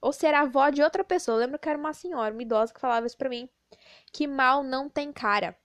ou 0.00 0.12
se 0.12 0.26
era 0.26 0.40
a 0.40 0.42
avó 0.42 0.68
de 0.70 0.82
outra 0.82 1.02
pessoa. 1.04 1.36
Eu 1.36 1.40
lembro 1.40 1.58
que 1.58 1.68
era 1.68 1.78
uma 1.78 1.92
senhora, 1.92 2.32
uma 2.32 2.42
idosa 2.42 2.72
que 2.72 2.80
falava 2.80 3.06
isso 3.06 3.16
pra 3.16 3.28
mim, 3.28 3.48
que 4.12 4.26
mal 4.26 4.62
não 4.62 4.88
tem 4.88 5.12
cara. 5.12 5.56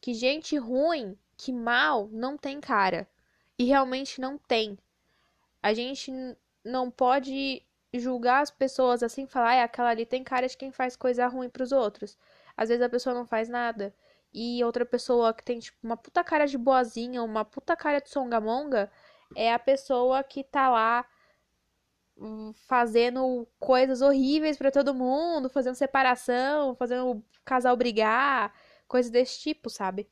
Que 0.00 0.14
gente 0.14 0.56
ruim, 0.56 1.16
que 1.36 1.52
mal 1.52 2.08
não 2.12 2.36
tem 2.36 2.60
cara. 2.60 3.08
E 3.58 3.64
realmente 3.64 4.20
não 4.20 4.38
tem. 4.38 4.78
A 5.62 5.74
gente 5.74 6.12
não 6.64 6.90
pode 6.90 7.62
julgar 7.92 8.42
as 8.42 8.50
pessoas 8.50 9.02
assim, 9.02 9.26
falar, 9.26 9.60
ah, 9.60 9.64
aquela 9.64 9.90
ali 9.90 10.04
tem 10.04 10.22
cara 10.22 10.46
de 10.46 10.56
quem 10.56 10.70
faz 10.70 10.96
coisa 10.96 11.26
ruim 11.26 11.48
pros 11.48 11.72
outros. 11.72 12.16
Às 12.56 12.68
vezes 12.68 12.82
a 12.82 12.88
pessoa 12.88 13.14
não 13.14 13.26
faz 13.26 13.48
nada. 13.48 13.94
E 14.32 14.62
outra 14.62 14.84
pessoa 14.84 15.32
que 15.32 15.42
tem, 15.42 15.58
tipo, 15.58 15.78
uma 15.82 15.96
puta 15.96 16.22
cara 16.22 16.46
de 16.46 16.58
boazinha, 16.58 17.22
uma 17.22 17.44
puta 17.44 17.74
cara 17.76 18.00
de 18.00 18.10
songamonga, 18.10 18.90
é 19.34 19.52
a 19.52 19.58
pessoa 19.58 20.22
que 20.22 20.44
tá 20.44 20.68
lá 20.68 21.06
hum, 22.16 22.52
fazendo 22.66 23.46
coisas 23.58 24.02
horríveis 24.02 24.56
para 24.56 24.70
todo 24.70 24.94
mundo, 24.94 25.48
fazendo 25.48 25.74
separação, 25.74 26.74
fazendo 26.74 27.10
o 27.10 27.24
casal 27.44 27.76
brigar, 27.76 28.52
coisas 28.88 29.10
desse 29.10 29.38
tipo, 29.40 29.70
sabe? 29.70 30.08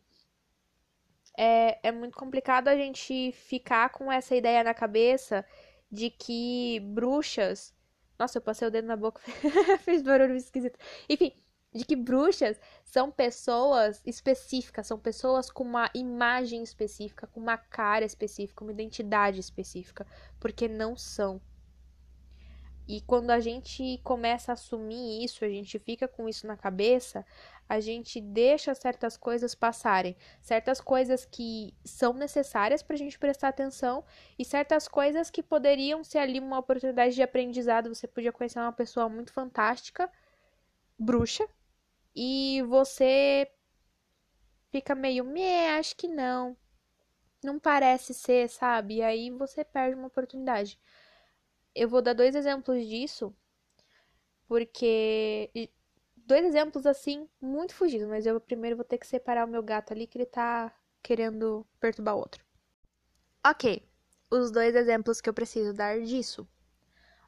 É, 1.36 1.88
é 1.88 1.92
muito 1.92 2.16
complicado 2.16 2.68
a 2.68 2.76
gente 2.76 3.32
ficar 3.32 3.90
com 3.90 4.10
essa 4.10 4.34
ideia 4.36 4.62
na 4.62 4.72
cabeça 4.74 5.44
de 5.90 6.10
que 6.10 6.80
bruxas. 6.80 7.74
Nossa, 8.18 8.38
eu 8.38 8.42
passei 8.42 8.68
o 8.68 8.70
dedo 8.70 8.86
na 8.86 8.96
boca, 8.96 9.20
fez 9.80 10.02
barulho 10.02 10.36
esquisito. 10.36 10.78
Enfim, 11.08 11.32
de 11.76 11.84
que 11.84 11.94
bruxas 11.94 12.58
são 12.84 13.10
pessoas 13.10 14.00
específicas, 14.04 14.86
são 14.86 14.98
pessoas 14.98 15.50
com 15.50 15.62
uma 15.62 15.90
imagem 15.94 16.62
específica, 16.62 17.26
com 17.26 17.40
uma 17.40 17.58
cara 17.58 18.04
específica, 18.04 18.64
uma 18.64 18.72
identidade 18.72 19.40
específica, 19.40 20.06
porque 20.40 20.68
não 20.68 20.96
são. 20.96 21.40
E 22.88 23.00
quando 23.00 23.30
a 23.30 23.40
gente 23.40 23.98
começa 24.04 24.52
a 24.52 24.54
assumir 24.54 25.24
isso, 25.24 25.44
a 25.44 25.48
gente 25.48 25.78
fica 25.78 26.06
com 26.06 26.28
isso 26.28 26.46
na 26.46 26.56
cabeça, 26.56 27.26
a 27.68 27.80
gente 27.80 28.20
deixa 28.20 28.74
certas 28.74 29.16
coisas 29.16 29.54
passarem, 29.54 30.16
certas 30.40 30.80
coisas 30.80 31.24
que 31.24 31.74
são 31.84 32.12
necessárias 32.12 32.82
para 32.82 32.94
a 32.94 32.98
gente 32.98 33.18
prestar 33.18 33.48
atenção 33.48 34.04
e 34.38 34.44
certas 34.44 34.86
coisas 34.86 35.30
que 35.30 35.42
poderiam 35.42 36.04
ser 36.04 36.18
ali 36.18 36.38
uma 36.38 36.60
oportunidade 36.60 37.14
de 37.14 37.22
aprendizado. 37.22 37.92
Você 37.92 38.06
podia 38.06 38.32
conhecer 38.32 38.60
uma 38.60 38.72
pessoa 38.72 39.08
muito 39.08 39.32
fantástica, 39.32 40.08
bruxa, 40.96 41.46
e 42.14 42.62
você 42.68 43.50
fica 44.70 44.94
meio, 44.94 45.24
me, 45.24 45.68
acho 45.70 45.96
que 45.96 46.06
não, 46.06 46.56
não 47.42 47.58
parece 47.58 48.14
ser, 48.14 48.48
sabe? 48.48 48.96
E 48.96 49.02
aí 49.02 49.30
você 49.30 49.64
perde 49.64 49.96
uma 49.96 50.06
oportunidade. 50.06 50.78
Eu 51.76 51.90
vou 51.90 52.00
dar 52.00 52.14
dois 52.14 52.34
exemplos 52.34 52.86
disso, 52.88 53.36
porque 54.48 55.70
dois 56.16 56.42
exemplos 56.46 56.86
assim, 56.86 57.28
muito 57.38 57.74
fugidos, 57.74 58.08
mas 58.08 58.24
eu 58.24 58.40
primeiro 58.40 58.76
vou 58.76 58.84
ter 58.84 58.96
que 58.96 59.06
separar 59.06 59.46
o 59.46 59.50
meu 59.50 59.62
gato 59.62 59.92
ali 59.92 60.06
que 60.06 60.16
ele 60.16 60.24
tá 60.24 60.72
querendo 61.02 61.66
perturbar 61.78 62.16
o 62.16 62.20
outro. 62.20 62.42
Ok, 63.46 63.86
os 64.30 64.50
dois 64.50 64.74
exemplos 64.74 65.20
que 65.20 65.28
eu 65.28 65.34
preciso 65.34 65.74
dar 65.74 66.00
disso. 66.00 66.48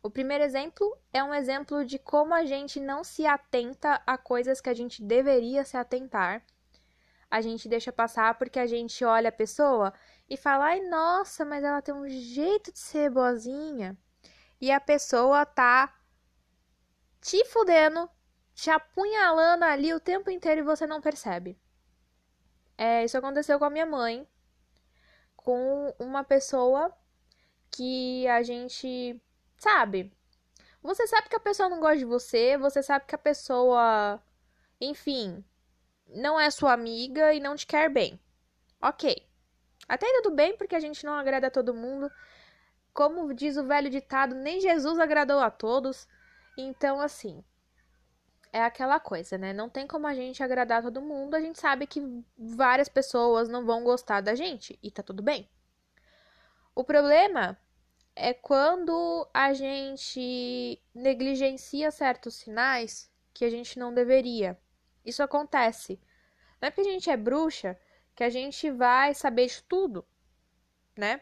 O 0.03 0.11
primeiro 0.11 0.43
exemplo 0.43 0.97
é 1.13 1.23
um 1.23 1.35
exemplo 1.35 1.85
de 1.85 1.99
como 1.99 2.33
a 2.33 2.47
gente 2.47 2.81
não 2.81 3.05
se 3.05 3.27
atenta 3.27 4.03
a 4.07 4.17
coisas 4.17 4.63
que 4.63 4.71
a 4.71 4.75
gente 4.75 5.03
deveria 5.03 5.63
se 5.63 5.77
atentar. 5.77 6.43
A 7.31 7.43
gente 7.43 7.69
deixa 7.69 7.93
passar 7.93 8.39
porque 8.39 8.59
a 8.59 8.67
gente 8.67 9.05
olha 9.05 9.29
a 9.29 9.33
pessoa 9.33 9.93
e 10.27 10.39
fala: 10.39 10.69
ai, 10.69 10.81
nossa, 10.89 11.45
mas 11.45 11.63
ela 11.63 11.83
tem 11.83 11.95
um 11.95 12.09
jeito 12.09 12.73
de 12.73 12.79
ser 12.79 13.11
boazinha. 13.11 13.95
E 14.61 14.71
a 14.71 14.81
pessoa 14.81 15.47
tá 15.47 15.95
te 17.21 17.45
fudendo 17.47 18.09
te 18.59 18.71
apunhalando 18.71 19.65
ali 19.65 19.95
o 19.95 20.01
tempo 20.01 20.29
inteiro 20.29 20.63
e 20.63 20.65
você 20.65 20.85
não 20.85 21.01
percebe. 21.01 21.57
É, 22.77 23.05
isso 23.05 23.17
aconteceu 23.17 23.57
com 23.57 23.65
a 23.65 23.71
minha 23.71 23.87
mãe, 23.87 24.27
com 25.37 25.95
uma 25.97 26.25
pessoa 26.25 26.93
que 27.71 28.27
a 28.27 28.43
gente 28.43 29.23
sabe. 29.57 30.13
Você 30.83 31.07
sabe 31.07 31.29
que 31.29 31.37
a 31.37 31.41
pessoa 31.41 31.69
não 31.69 31.79
gosta 31.79 31.99
de 31.99 32.05
você, 32.05 32.59
você 32.59 32.83
sabe 32.83 33.07
que 33.07 33.15
a 33.15 33.19
pessoa, 33.19 34.21
enfim, 34.81 35.45
não 36.09 36.39
é 36.39 36.51
sua 36.51 36.73
amiga 36.73 37.33
e 37.33 37.39
não 37.39 37.55
te 37.55 37.65
quer 37.65 37.89
bem. 37.89 38.19
Ok. 38.83 39.25
Até 39.89 40.07
tudo 40.21 40.35
bem, 40.35 40.57
porque 40.57 40.75
a 40.75 40.81
gente 40.81 41.07
não 41.07 41.15
agrada 41.15 41.47
a 41.47 41.51
todo 41.51 41.73
mundo. 41.73 42.11
Como 42.99 43.33
diz 43.33 43.57
o 43.57 43.63
velho 43.63 43.89
ditado, 43.89 44.35
nem 44.35 44.61
Jesus 44.61 44.99
agradou 44.99 45.39
a 45.39 45.53
todos. 45.53 46.09
Então, 46.57 47.01
assim, 47.01 47.45
é 48.53 48.61
aquela 48.61 48.99
coisa, 48.99 49.39
né? 49.39 49.53
Não 49.53 49.69
tem 49.69 49.87
como 49.87 50.05
a 50.09 50.15
gente 50.17 50.43
agradar 50.43 50.83
todo 50.83 51.01
mundo. 51.01 51.37
A 51.37 51.41
gente 51.41 51.61
sabe 51.61 51.87
que 51.87 52.03
várias 52.37 52.89
pessoas 52.89 53.49
não 53.49 53.65
vão 53.65 53.85
gostar 53.85 54.21
da 54.21 54.35
gente 54.35 54.77
e 54.83 54.91
tá 54.91 55.01
tudo 55.01 55.23
bem. 55.23 55.49
O 56.75 56.83
problema 56.83 57.57
é 58.17 58.35
quando 58.35 59.29
a 59.33 59.53
gente 59.53 60.83
negligencia 60.93 61.93
certos 61.93 62.35
sinais 62.35 63.09
que 63.33 63.45
a 63.45 63.49
gente 63.49 63.79
não 63.79 63.95
deveria. 63.95 64.59
Isso 65.05 65.23
acontece. 65.23 66.01
Não 66.61 66.67
é 66.67 66.71
porque 66.73 66.89
a 66.89 66.93
gente 66.93 67.09
é 67.09 67.17
bruxa 67.17 67.79
que 68.17 68.25
a 68.25 68.29
gente 68.29 68.73
vai 68.73 69.15
saber 69.15 69.47
de 69.47 69.63
tudo, 69.63 70.05
né? 70.97 71.21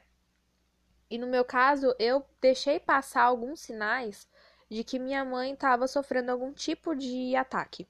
E 1.11 1.19
no 1.19 1.27
meu 1.27 1.45
caso, 1.45 1.95
eu 1.99 2.25
deixei 2.41 2.81
passar 2.81 3.23
alguns 3.23 3.61
sinais 3.61 4.29
de 4.71 4.83
que 4.85 4.99
minha 4.99 5.25
mãe 5.25 5.53
estava 5.53 5.87
sofrendo 5.87 6.33
algum 6.33 6.53
tipo 6.53 6.95
de 6.95 7.37
ataque. 7.37 7.87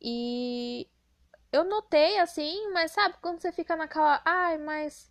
E 0.00 0.88
eu 1.52 1.64
notei 1.64 2.18
assim, 2.18 2.70
mas 2.72 2.90
sabe 2.92 3.16
quando 3.22 3.40
você 3.40 3.52
fica 3.52 3.76
naquela, 3.76 4.20
ai, 4.24 4.58
mas 4.58 5.10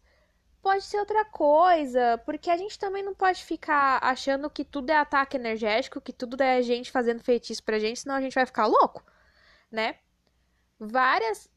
pode 0.62 0.84
ser 0.84 1.00
outra 1.00 1.26
coisa, 1.26 2.18
porque 2.26 2.50
a 2.50 2.58
gente 2.58 2.80
também 2.80 3.04
não 3.04 3.16
pode 3.16 3.44
ficar 3.44 4.00
achando 4.04 4.50
que 4.50 4.64
tudo 4.66 4.90
é 4.92 4.98
ataque 4.98 5.38
energético, 5.38 6.02
que 6.02 6.14
tudo 6.14 6.42
é 6.42 6.62
gente 6.62 6.92
fazendo 6.92 7.24
feitiço 7.24 7.64
pra 7.64 7.80
gente, 7.80 8.02
senão 8.02 8.16
a 8.16 8.22
gente 8.22 8.36
vai 8.36 8.46
ficar 8.46 8.66
louco, 8.66 9.04
né? 9.72 9.98
Várias 10.80 11.50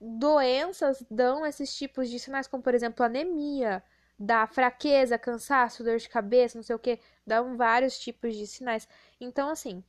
doenças 0.00 1.04
dão 1.10 1.46
esses 1.46 1.74
tipos 1.74 2.10
de 2.10 2.18
sinais, 2.18 2.46
como 2.46 2.62
por 2.62 2.74
exemplo 2.74 3.04
anemia, 3.04 3.82
dá 4.24 4.46
fraqueza, 4.46 5.18
cansaço, 5.18 5.84
dor 5.84 5.98
de 5.98 6.08
cabeça, 6.08 6.58
não 6.58 6.62
sei 6.62 6.74
o 6.74 6.78
que, 6.78 6.98
dão 7.26 7.56
vários 7.56 7.98
tipos 7.98 8.34
de 8.34 8.46
sinais. 8.46 8.88
Então, 9.20 9.48
assim, 9.50 9.84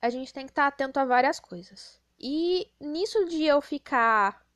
a 0.00 0.10
gente 0.10 0.32
tem 0.32 0.44
que 0.44 0.52
estar 0.52 0.62
tá 0.62 0.68
atento 0.68 1.00
a 1.00 1.04
várias 1.04 1.40
coisas. 1.40 2.00
E 2.20 2.70
nisso 2.80 3.24
de 3.26 3.44
eu 3.44 3.60
ficar 3.60 4.46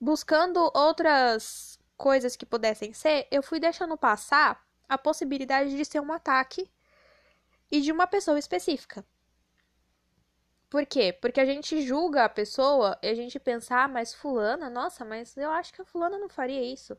buscando 0.00 0.70
outras 0.74 1.78
coisas 1.96 2.36
que 2.36 2.46
pudessem 2.46 2.92
ser, 2.92 3.26
eu 3.30 3.42
fui 3.42 3.60
deixando 3.60 3.96
passar 3.96 4.64
a 4.88 4.96
possibilidade 4.96 5.76
de 5.76 5.84
ser 5.84 6.00
um 6.00 6.12
ataque 6.12 6.70
e 7.70 7.80
de 7.80 7.92
uma 7.92 8.06
pessoa 8.06 8.38
específica. 8.38 9.04
Por 10.68 10.84
quê? 10.84 11.12
Porque 11.12 11.40
a 11.40 11.44
gente 11.44 11.80
julga 11.82 12.24
a 12.24 12.28
pessoa 12.28 12.98
e 13.02 13.08
a 13.08 13.14
gente 13.14 13.38
pensa, 13.38 13.84
ah, 13.84 13.88
mas 13.88 14.14
fulana, 14.14 14.68
nossa, 14.68 15.04
mas 15.04 15.36
eu 15.36 15.50
acho 15.50 15.72
que 15.72 15.82
a 15.82 15.84
fulana 15.84 16.18
não 16.18 16.28
faria 16.28 16.62
isso 16.62 16.96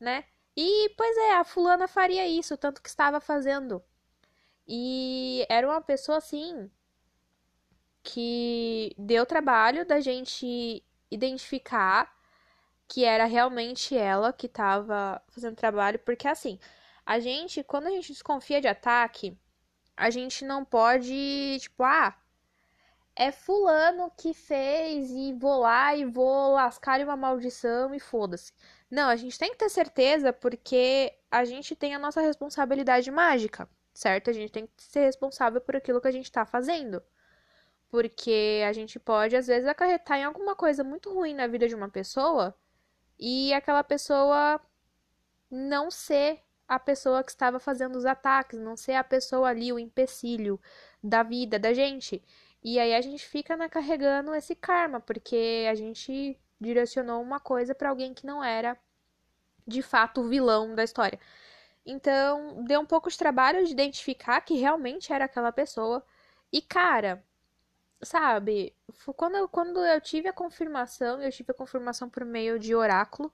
né? 0.00 0.24
E, 0.56 0.90
pois 0.96 1.16
é, 1.18 1.34
a 1.36 1.44
fulana 1.44 1.88
faria 1.88 2.26
isso, 2.26 2.56
tanto 2.56 2.82
que 2.82 2.88
estava 2.88 3.20
fazendo. 3.20 3.82
E 4.68 5.46
era 5.50 5.68
uma 5.68 5.80
pessoa 5.82 6.18
assim 6.18 6.70
que 8.02 8.94
deu 8.98 9.26
trabalho 9.26 9.84
da 9.86 10.00
gente 10.00 10.84
identificar 11.10 12.12
que 12.88 13.04
era 13.04 13.26
realmente 13.26 13.96
ela 13.96 14.32
que 14.32 14.46
estava 14.46 15.22
fazendo 15.28 15.56
trabalho, 15.56 15.98
porque 16.00 16.28
assim, 16.28 16.58
A 17.06 17.20
gente, 17.20 17.64
quando 17.64 17.88
a 17.88 17.90
gente 17.90 18.12
desconfia 18.12 18.60
de 18.62 18.68
ataque, 18.68 19.38
a 19.96 20.10
gente 20.10 20.44
não 20.44 20.64
pode, 20.64 21.58
tipo, 21.60 21.82
ah, 21.84 22.16
é 23.16 23.30
fulano 23.32 24.10
que 24.16 24.32
fez 24.32 25.10
e 25.10 25.32
vou 25.34 25.60
lá 25.60 25.94
e 25.96 26.04
vou 26.04 26.52
lascar 26.54 27.00
uma 27.00 27.16
maldição 27.16 27.94
e 27.94 28.00
foda-se. 28.00 28.52
Não, 28.90 29.08
a 29.08 29.16
gente 29.16 29.38
tem 29.38 29.50
que 29.50 29.58
ter 29.58 29.68
certeza 29.68 30.32
porque 30.32 31.14
a 31.30 31.44
gente 31.44 31.76
tem 31.76 31.94
a 31.94 31.98
nossa 31.98 32.20
responsabilidade 32.20 33.10
mágica, 33.10 33.68
certo? 33.92 34.30
A 34.30 34.32
gente 34.32 34.50
tem 34.50 34.66
que 34.66 34.82
ser 34.82 35.00
responsável 35.00 35.60
por 35.60 35.76
aquilo 35.76 36.00
que 36.00 36.08
a 36.08 36.12
gente 36.12 36.32
tá 36.32 36.46
fazendo. 36.46 37.02
Porque 37.90 38.62
a 38.66 38.72
gente 38.72 38.98
pode, 38.98 39.36
às 39.36 39.46
vezes, 39.46 39.68
acarretar 39.68 40.18
em 40.18 40.24
alguma 40.24 40.54
coisa 40.56 40.84
muito 40.84 41.12
ruim 41.12 41.34
na 41.34 41.46
vida 41.46 41.68
de 41.68 41.74
uma 41.74 41.88
pessoa 41.88 42.54
e 43.18 43.52
aquela 43.54 43.82
pessoa 43.84 44.60
não 45.50 45.90
ser 45.90 46.42
a 46.66 46.78
pessoa 46.78 47.24
que 47.24 47.30
estava 47.30 47.58
fazendo 47.58 47.96
os 47.96 48.04
ataques, 48.04 48.58
não 48.60 48.76
ser 48.76 48.94
a 48.94 49.04
pessoa 49.04 49.48
ali, 49.48 49.72
o 49.72 49.78
empecilho 49.78 50.60
da 51.02 51.22
vida 51.22 51.58
da 51.58 51.72
gente. 51.72 52.22
E 52.62 52.78
aí 52.78 52.94
a 52.94 53.00
gente 53.00 53.26
fica 53.26 53.56
né, 53.56 53.68
carregando 53.68 54.34
esse 54.34 54.54
karma, 54.54 55.00
porque 55.00 55.66
a 55.70 55.74
gente 55.74 56.38
direcionou 56.60 57.22
uma 57.22 57.40
coisa 57.40 57.74
para 57.74 57.90
alguém 57.90 58.14
que 58.14 58.26
não 58.26 58.42
era 58.42 58.76
de 59.66 59.82
fato 59.82 60.22
o 60.22 60.28
vilão 60.28 60.74
da 60.74 60.84
história. 60.84 61.20
Então, 61.86 62.64
deu 62.64 62.80
um 62.80 62.86
pouco 62.86 63.10
de 63.10 63.18
trabalho 63.18 63.64
de 63.64 63.72
identificar 63.72 64.40
que 64.42 64.54
realmente 64.54 65.12
era 65.12 65.24
aquela 65.26 65.52
pessoa. 65.52 66.04
E, 66.52 66.60
cara, 66.62 67.24
sabe, 68.02 68.74
quando 69.16 69.36
eu, 69.36 69.48
quando 69.48 69.84
eu 69.84 70.00
tive 70.00 70.28
a 70.28 70.32
confirmação, 70.32 71.22
eu 71.22 71.30
tive 71.32 71.52
a 71.52 71.54
confirmação 71.54 72.08
por 72.10 72.24
meio 72.24 72.58
de 72.58 72.74
oráculo, 72.74 73.32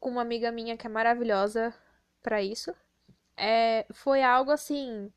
com 0.00 0.10
uma 0.10 0.22
amiga 0.22 0.50
minha 0.52 0.76
que 0.76 0.86
é 0.86 0.90
maravilhosa 0.90 1.74
para 2.22 2.42
isso. 2.42 2.74
É, 3.36 3.86
foi 3.92 4.22
algo 4.22 4.50
assim 4.50 5.12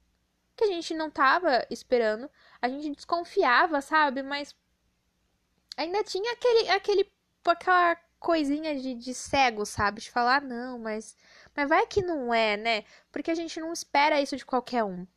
que 0.56 0.64
a 0.66 0.68
gente 0.68 0.94
não 0.94 1.10
tava 1.10 1.66
esperando. 1.70 2.30
A 2.62 2.68
gente 2.70 2.92
desconfiava, 2.96 3.82
sabe? 3.82 4.22
Mas 4.24 4.56
ainda 5.80 6.04
tinha 6.04 6.34
aquele, 6.34 6.70
aquele 6.70 7.12
aquela 7.46 7.96
coisinha 8.20 8.76
de, 8.80 8.94
de 8.94 9.14
cego, 9.14 9.66
sabe? 9.66 10.02
De 10.02 10.12
falar, 10.12 10.42
não, 10.42 10.78
mas, 10.78 11.16
mas 11.56 11.70
vai 11.70 11.88
que 11.88 12.02
não 12.02 12.34
é, 12.34 12.58
né? 12.58 12.84
Porque 13.12 13.32
a 13.32 13.36
gente 13.36 13.60
não 13.60 13.72
espera 13.72 14.22
isso 14.22 14.36
de 14.36 14.46
qualquer 14.46 14.84
um. 14.84 15.08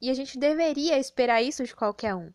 E 0.00 0.10
a 0.10 0.14
gente 0.14 0.36
deveria 0.38 0.98
esperar 0.98 1.40
isso 1.42 1.64
de 1.64 1.74
qualquer 1.74 2.14
um. 2.14 2.32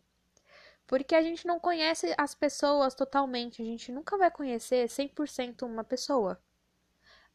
Porque 0.86 1.14
a 1.14 1.22
gente 1.22 1.46
não 1.46 1.60
conhece 1.60 2.12
as 2.18 2.34
pessoas 2.34 2.94
totalmente. 2.94 3.62
A 3.62 3.64
gente 3.64 3.92
nunca 3.92 4.16
vai 4.16 4.30
conhecer 4.30 4.88
100% 4.88 5.62
uma 5.62 5.84
pessoa. 5.84 6.42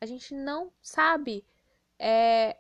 A 0.02 0.06
gente 0.06 0.34
não 0.34 0.74
sabe 0.82 1.46
é, 1.98 2.58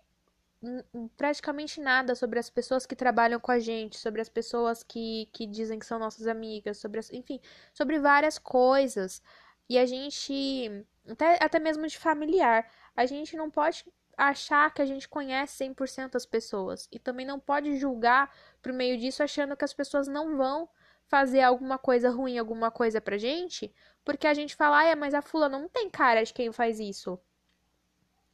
praticamente 1.17 1.79
nada 1.81 2.15
sobre 2.15 2.39
as 2.39 2.49
pessoas 2.49 2.85
que 2.85 2.95
trabalham 2.95 3.39
com 3.39 3.51
a 3.51 3.59
gente, 3.59 3.97
sobre 3.97 4.21
as 4.21 4.29
pessoas 4.29 4.83
que, 4.83 5.29
que 5.33 5.45
dizem 5.45 5.79
que 5.79 5.85
são 5.85 5.99
nossas 5.99 6.27
amigas, 6.27 6.77
sobre 6.77 6.99
as, 6.99 7.11
enfim, 7.11 7.39
sobre 7.73 7.99
várias 7.99 8.37
coisas. 8.37 9.21
E 9.69 9.77
a 9.77 9.85
gente, 9.85 10.85
até, 11.09 11.43
até 11.43 11.59
mesmo 11.59 11.87
de 11.87 11.97
familiar, 11.97 12.69
a 12.95 13.05
gente 13.05 13.35
não 13.35 13.49
pode 13.49 13.85
achar 14.17 14.73
que 14.73 14.81
a 14.81 14.85
gente 14.85 15.09
conhece 15.09 15.63
100% 15.63 16.15
as 16.15 16.25
pessoas. 16.25 16.87
E 16.91 16.99
também 16.99 17.25
não 17.25 17.39
pode 17.39 17.77
julgar 17.77 18.33
por 18.61 18.71
meio 18.71 18.97
disso 18.97 19.23
achando 19.23 19.55
que 19.57 19.65
as 19.65 19.73
pessoas 19.73 20.07
não 20.07 20.37
vão 20.37 20.69
fazer 21.07 21.41
alguma 21.41 21.77
coisa 21.77 22.09
ruim, 22.09 22.37
alguma 22.37 22.71
coisa 22.71 22.99
pra 22.99 23.17
gente, 23.17 23.73
porque 24.03 24.27
a 24.27 24.33
gente 24.33 24.55
fala, 24.55 24.91
ah, 24.91 24.95
mas 24.95 25.13
a 25.13 25.21
fula 25.21 25.47
não 25.47 25.69
tem 25.69 25.89
cara 25.89 26.23
de 26.23 26.33
quem 26.33 26.51
faz 26.51 26.79
isso. 26.79 27.19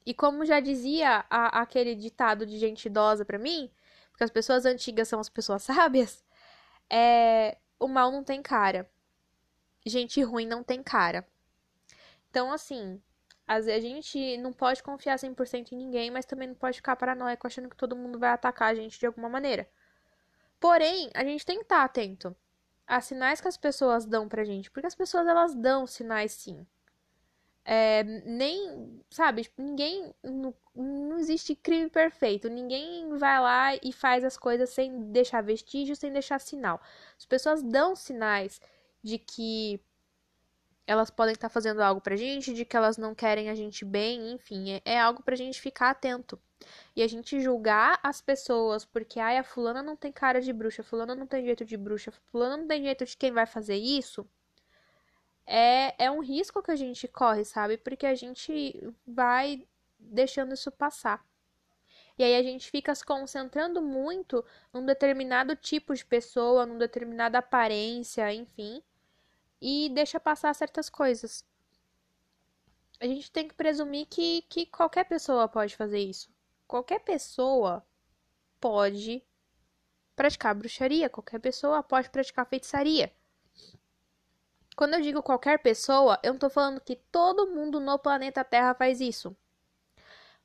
E 0.05 0.13
como 0.13 0.45
já 0.45 0.59
dizia 0.59 1.25
a, 1.29 1.61
aquele 1.61 1.95
ditado 1.95 2.45
de 2.45 2.57
gente 2.57 2.85
idosa 2.85 3.23
para 3.25 3.37
mim, 3.37 3.71
porque 4.11 4.23
as 4.23 4.31
pessoas 4.31 4.65
antigas 4.65 5.07
são 5.07 5.19
as 5.19 5.29
pessoas 5.29 5.63
sábias, 5.63 6.23
é, 6.89 7.57
o 7.79 7.87
mal 7.87 8.11
não 8.11 8.23
tem 8.23 8.41
cara. 8.41 8.89
Gente 9.85 10.21
ruim 10.21 10.45
não 10.45 10.63
tem 10.63 10.83
cara. 10.83 11.27
Então, 12.29 12.51
assim, 12.51 13.01
a 13.47 13.59
gente 13.61 14.37
não 14.37 14.53
pode 14.53 14.81
confiar 14.81 15.17
100% 15.17 15.73
em 15.73 15.75
ninguém, 15.75 16.09
mas 16.11 16.25
também 16.25 16.47
não 16.47 16.55
pode 16.55 16.77
ficar 16.77 16.95
paranoico 16.95 17.45
achando 17.45 17.69
que 17.69 17.75
todo 17.75 17.95
mundo 17.95 18.17
vai 18.19 18.29
atacar 18.29 18.69
a 18.69 18.75
gente 18.75 18.99
de 18.99 19.05
alguma 19.05 19.27
maneira. 19.27 19.69
Porém, 20.59 21.09
a 21.13 21.23
gente 21.23 21.45
tem 21.45 21.57
que 21.57 21.63
estar 21.63 21.83
atento 21.83 22.35
a 22.87 23.01
sinais 23.01 23.41
que 23.41 23.47
as 23.47 23.57
pessoas 23.57 24.05
dão 24.05 24.29
pra 24.29 24.43
gente, 24.43 24.69
porque 24.71 24.87
as 24.87 24.95
pessoas 24.95 25.27
elas 25.27 25.55
dão 25.55 25.87
sinais 25.87 26.33
sim. 26.33 26.65
É, 27.63 28.03
nem, 28.03 29.01
sabe, 29.09 29.43
tipo, 29.43 29.61
ninguém. 29.61 30.13
Não, 30.23 30.53
não 30.75 31.17
existe 31.19 31.55
crime 31.55 31.89
perfeito. 31.89 32.49
Ninguém 32.49 33.17
vai 33.17 33.39
lá 33.39 33.75
e 33.75 33.91
faz 33.93 34.23
as 34.23 34.37
coisas 34.37 34.69
sem 34.71 35.11
deixar 35.11 35.41
vestígio, 35.41 35.95
sem 35.95 36.11
deixar 36.11 36.39
sinal. 36.39 36.81
As 37.17 37.25
pessoas 37.25 37.61
dão 37.63 37.95
sinais 37.95 38.59
de 39.03 39.17
que 39.19 39.79
elas 40.85 41.09
podem 41.09 41.33
estar 41.33 41.49
fazendo 41.49 41.81
algo 41.81 42.01
pra 42.01 42.15
gente, 42.15 42.53
de 42.53 42.65
que 42.65 42.75
elas 42.75 42.97
não 42.97 43.15
querem 43.15 43.49
a 43.49 43.55
gente 43.55 43.85
bem, 43.85 44.31
enfim, 44.33 44.73
é, 44.73 44.81
é 44.85 44.99
algo 44.99 45.23
pra 45.23 45.35
gente 45.35 45.61
ficar 45.61 45.89
atento. 45.91 46.39
E 46.95 47.01
a 47.01 47.07
gente 47.07 47.39
julgar 47.41 47.99
as 48.03 48.21
pessoas 48.21 48.85
porque, 48.85 49.19
ai, 49.19 49.37
a 49.37 49.43
fulana 49.43 49.81
não 49.81 49.95
tem 49.95 50.11
cara 50.11 50.41
de 50.41 50.51
bruxa, 50.53 50.83
fulana 50.83 51.15
não 51.15 51.25
tem 51.27 51.45
jeito 51.45 51.65
de 51.65 51.77
bruxa, 51.77 52.11
fulana 52.31 52.57
não 52.57 52.67
tem 52.67 52.83
jeito 52.83 53.05
de 53.05 53.15
quem 53.17 53.31
vai 53.31 53.45
fazer 53.45 53.75
isso 53.77 54.27
é, 55.53 56.05
é 56.05 56.09
um 56.09 56.21
risco 56.21 56.63
que 56.63 56.71
a 56.71 56.77
gente 56.77 57.09
corre, 57.09 57.43
sabe? 57.43 57.75
Porque 57.75 58.05
a 58.05 58.15
gente 58.15 58.81
vai 59.05 59.67
deixando 59.99 60.53
isso 60.53 60.71
passar. 60.71 61.25
E 62.17 62.23
aí 62.23 62.37
a 62.37 62.41
gente 62.41 62.71
fica 62.71 62.95
se 62.95 63.05
concentrando 63.05 63.81
muito 63.81 64.45
num 64.71 64.85
determinado 64.85 65.53
tipo 65.55 65.93
de 65.93 66.05
pessoa, 66.05 66.65
numa 66.65 66.79
determinada 66.79 67.39
aparência, 67.39 68.33
enfim, 68.33 68.81
e 69.61 69.89
deixa 69.89 70.21
passar 70.21 70.55
certas 70.55 70.89
coisas. 70.89 71.43
A 73.01 73.05
gente 73.05 73.29
tem 73.29 73.45
que 73.45 73.53
presumir 73.53 74.05
que, 74.07 74.43
que 74.43 74.65
qualquer 74.65 75.03
pessoa 75.03 75.49
pode 75.49 75.75
fazer 75.75 75.99
isso. 75.99 76.29
Qualquer 76.65 76.99
pessoa 76.99 77.85
pode 78.59 79.21
praticar 80.15 80.55
bruxaria, 80.55 81.09
qualquer 81.09 81.39
pessoa 81.39 81.83
pode 81.83 82.09
praticar 82.09 82.45
feitiçaria. 82.47 83.11
Quando 84.81 84.95
eu 84.95 85.01
digo 85.01 85.21
qualquer 85.21 85.59
pessoa, 85.59 86.19
eu 86.23 86.33
não 86.33 86.39
tô 86.39 86.49
falando 86.49 86.81
que 86.81 86.95
todo 86.95 87.51
mundo 87.51 87.79
no 87.79 87.99
planeta 87.99 88.43
Terra 88.43 88.73
faz 88.73 88.99
isso. 88.99 89.37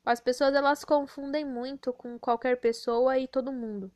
As 0.04 0.20
pessoas 0.20 0.54
elas 0.54 0.84
confundem 0.84 1.42
muito 1.42 1.90
com 1.90 2.18
qualquer 2.18 2.60
pessoa 2.60 3.18
e 3.18 3.26
todo 3.26 3.50
mundo. 3.50 3.90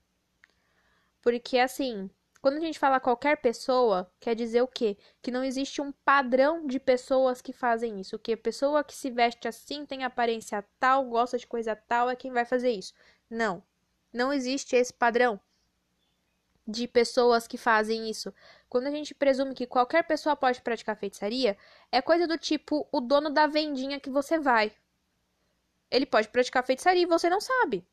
Porque 1.20 1.59
assim, 1.59 2.09
quando 2.40 2.57
a 2.57 2.61
gente 2.61 2.79
fala 2.79 2.98
qualquer 2.98 3.37
pessoa, 3.42 4.11
quer 4.18 4.35
dizer 4.35 4.62
o 4.62 4.66
quê? 4.66 4.96
Que 5.20 5.31
não 5.31 5.44
existe 5.44 5.83
um 5.83 5.92
padrão 5.92 6.66
de 6.66 6.81
pessoas 6.81 7.42
que 7.42 7.53
fazem 7.53 8.00
isso. 8.00 8.18
Que 8.18 8.33
a 8.33 8.38
pessoa 8.38 8.83
que 8.83 8.96
se 8.96 9.11
veste 9.11 9.46
assim, 9.46 9.85
tem 9.85 10.05
aparência 10.05 10.66
tal, 10.79 11.05
gosta 11.05 11.37
de 11.37 11.46
coisa 11.46 11.76
tal, 11.76 12.09
é 12.09 12.16
quem 12.16 12.33
vai 12.33 12.46
fazer 12.46 12.70
isso. 12.70 12.94
Não. 13.29 13.62
Não 14.11 14.33
existe 14.33 14.74
esse 14.74 14.94
padrão 14.94 15.38
de 16.70 16.87
pessoas 16.87 17.46
que 17.46 17.59
fazem 17.59 18.09
isso. 18.09 18.33
Quando 18.68 18.87
a 18.87 18.90
gente 18.90 19.14
presume 19.14 19.54
que 19.54 19.66
qualquer 19.66 20.04
pessoa 20.04 20.37
pode 20.37 20.62
praticar 20.62 20.96
feitiçaria, 20.96 21.56
é 21.90 22.00
coisa 22.00 22.26
do 22.26 22.38
tipo 22.38 22.88
o 22.92 23.00
dono 23.00 23.30
da 23.30 23.46
vendinha 23.46 24.00
que 24.00 24.11
você 24.11 24.38
vai. 24.38 24.72
Ele 25.90 26.06
pode 26.06 26.28
praticar 26.28 26.64
feitiçaria 26.64 27.02
e 27.02 27.06
você 27.06 27.28
não 27.28 27.40
sabe. 27.40 27.85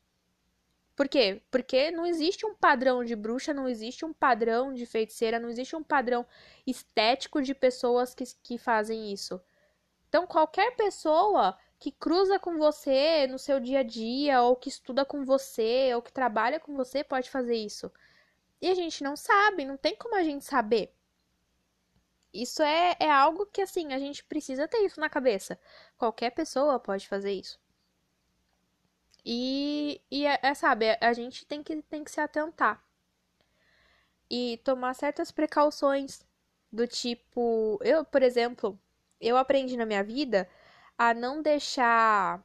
Por 0.94 1.08
quê? 1.08 1.42
Porque 1.50 1.90
não 1.90 2.04
existe 2.04 2.44
um 2.44 2.54
padrão 2.54 3.04
de 3.04 3.14
bruxa, 3.14 3.54
não 3.54 3.68
existe 3.68 4.04
um 4.04 4.12
padrão 4.12 4.74
de 4.74 4.84
feiticeira, 4.84 5.38
não 5.38 5.48
existe 5.48 5.76
um 5.76 5.82
padrão 5.82 6.26
estético 6.66 7.40
de 7.40 7.54
pessoas 7.54 8.14
que, 8.14 8.24
que 8.42 8.58
fazem 8.58 9.12
isso. 9.12 9.40
Então, 10.08 10.26
qualquer 10.26 10.74
pessoa 10.74 11.56
que 11.78 11.92
cruza 11.92 12.38
com 12.38 12.58
você 12.58 13.26
no 13.28 13.38
seu 13.38 13.60
dia 13.60 13.80
a 13.80 13.82
dia, 13.84 14.42
ou 14.42 14.56
que 14.56 14.68
estuda 14.68 15.04
com 15.04 15.24
você, 15.24 15.92
ou 15.94 16.02
que 16.02 16.12
trabalha 16.12 16.58
com 16.58 16.74
você, 16.74 17.04
pode 17.04 17.30
fazer 17.30 17.54
isso. 17.54 17.92
E 18.60 18.68
a 18.68 18.74
gente 18.74 19.02
não 19.02 19.16
sabe, 19.16 19.64
não 19.64 19.76
tem 19.76 19.96
como 19.96 20.16
a 20.16 20.22
gente 20.22 20.44
saber. 20.44 20.92
Isso 22.32 22.62
é, 22.62 22.96
é 23.00 23.10
algo 23.10 23.46
que, 23.46 23.62
assim, 23.62 23.92
a 23.92 23.98
gente 23.98 24.22
precisa 24.24 24.68
ter 24.68 24.78
isso 24.78 25.00
na 25.00 25.08
cabeça. 25.08 25.58
Qualquer 25.96 26.30
pessoa 26.30 26.78
pode 26.78 27.08
fazer 27.08 27.32
isso. 27.32 27.58
E, 29.24 30.00
e 30.10 30.26
é, 30.26 30.38
é, 30.42 30.54
sabe, 30.54 30.96
a 31.00 31.12
gente 31.12 31.44
tem 31.46 31.62
que, 31.62 31.82
tem 31.82 32.04
que 32.04 32.10
se 32.10 32.20
atentar. 32.20 32.82
E 34.30 34.58
tomar 34.64 34.94
certas 34.94 35.30
precauções. 35.30 36.26
Do 36.70 36.86
tipo, 36.86 37.78
eu, 37.82 38.04
por 38.04 38.22
exemplo, 38.22 38.78
eu 39.20 39.38
aprendi 39.38 39.74
na 39.76 39.86
minha 39.86 40.04
vida 40.04 40.46
a 40.98 41.14
não 41.14 41.40
deixar 41.40 42.44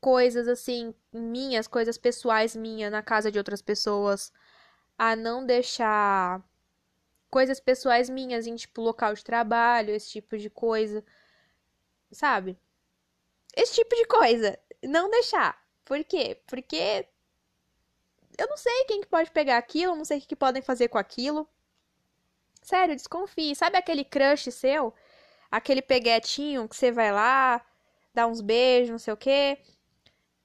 coisas 0.00 0.46
assim, 0.48 0.94
minhas, 1.10 1.66
coisas 1.66 1.96
pessoais 1.96 2.54
minhas 2.54 2.92
na 2.92 3.02
casa 3.02 3.32
de 3.32 3.38
outras 3.38 3.62
pessoas 3.62 4.30
a 4.98 5.16
não 5.16 5.44
deixar 5.46 6.42
coisas 7.30 7.60
pessoais 7.60 8.08
minhas 8.10 8.46
em 8.46 8.56
tipo 8.56 8.80
local 8.82 9.14
de 9.14 9.24
trabalho, 9.24 9.94
esse 9.94 10.10
tipo 10.10 10.38
de 10.38 10.50
coisa, 10.50 11.04
sabe? 12.12 12.58
esse 13.56 13.74
tipo 13.74 13.94
de 13.94 14.04
coisa. 14.06 14.58
Não 14.82 15.10
deixar. 15.10 15.62
Por 15.84 16.02
quê? 16.04 16.40
Porque 16.46 17.06
eu 18.38 18.48
não 18.48 18.56
sei 18.56 18.84
quem 18.86 19.00
que 19.00 19.06
pode 19.06 19.30
pegar 19.30 19.58
aquilo, 19.58 19.96
não 19.96 20.04
sei 20.04 20.18
o 20.18 20.20
que, 20.20 20.28
que 20.28 20.36
podem 20.36 20.62
fazer 20.62 20.88
com 20.88 20.98
aquilo. 20.98 21.48
Sério, 22.62 22.96
desconfie. 22.96 23.54
Sabe 23.54 23.76
aquele 23.78 24.04
crush 24.04 24.50
seu? 24.50 24.94
Aquele 25.50 25.82
peguetinho 25.82 26.68
que 26.68 26.76
você 26.76 26.90
vai 26.90 27.12
lá, 27.12 27.64
dá 28.14 28.26
uns 28.26 28.40
beijos, 28.40 28.90
não 28.90 28.98
sei 28.98 29.14
o 29.14 29.16
quê. 29.16 29.58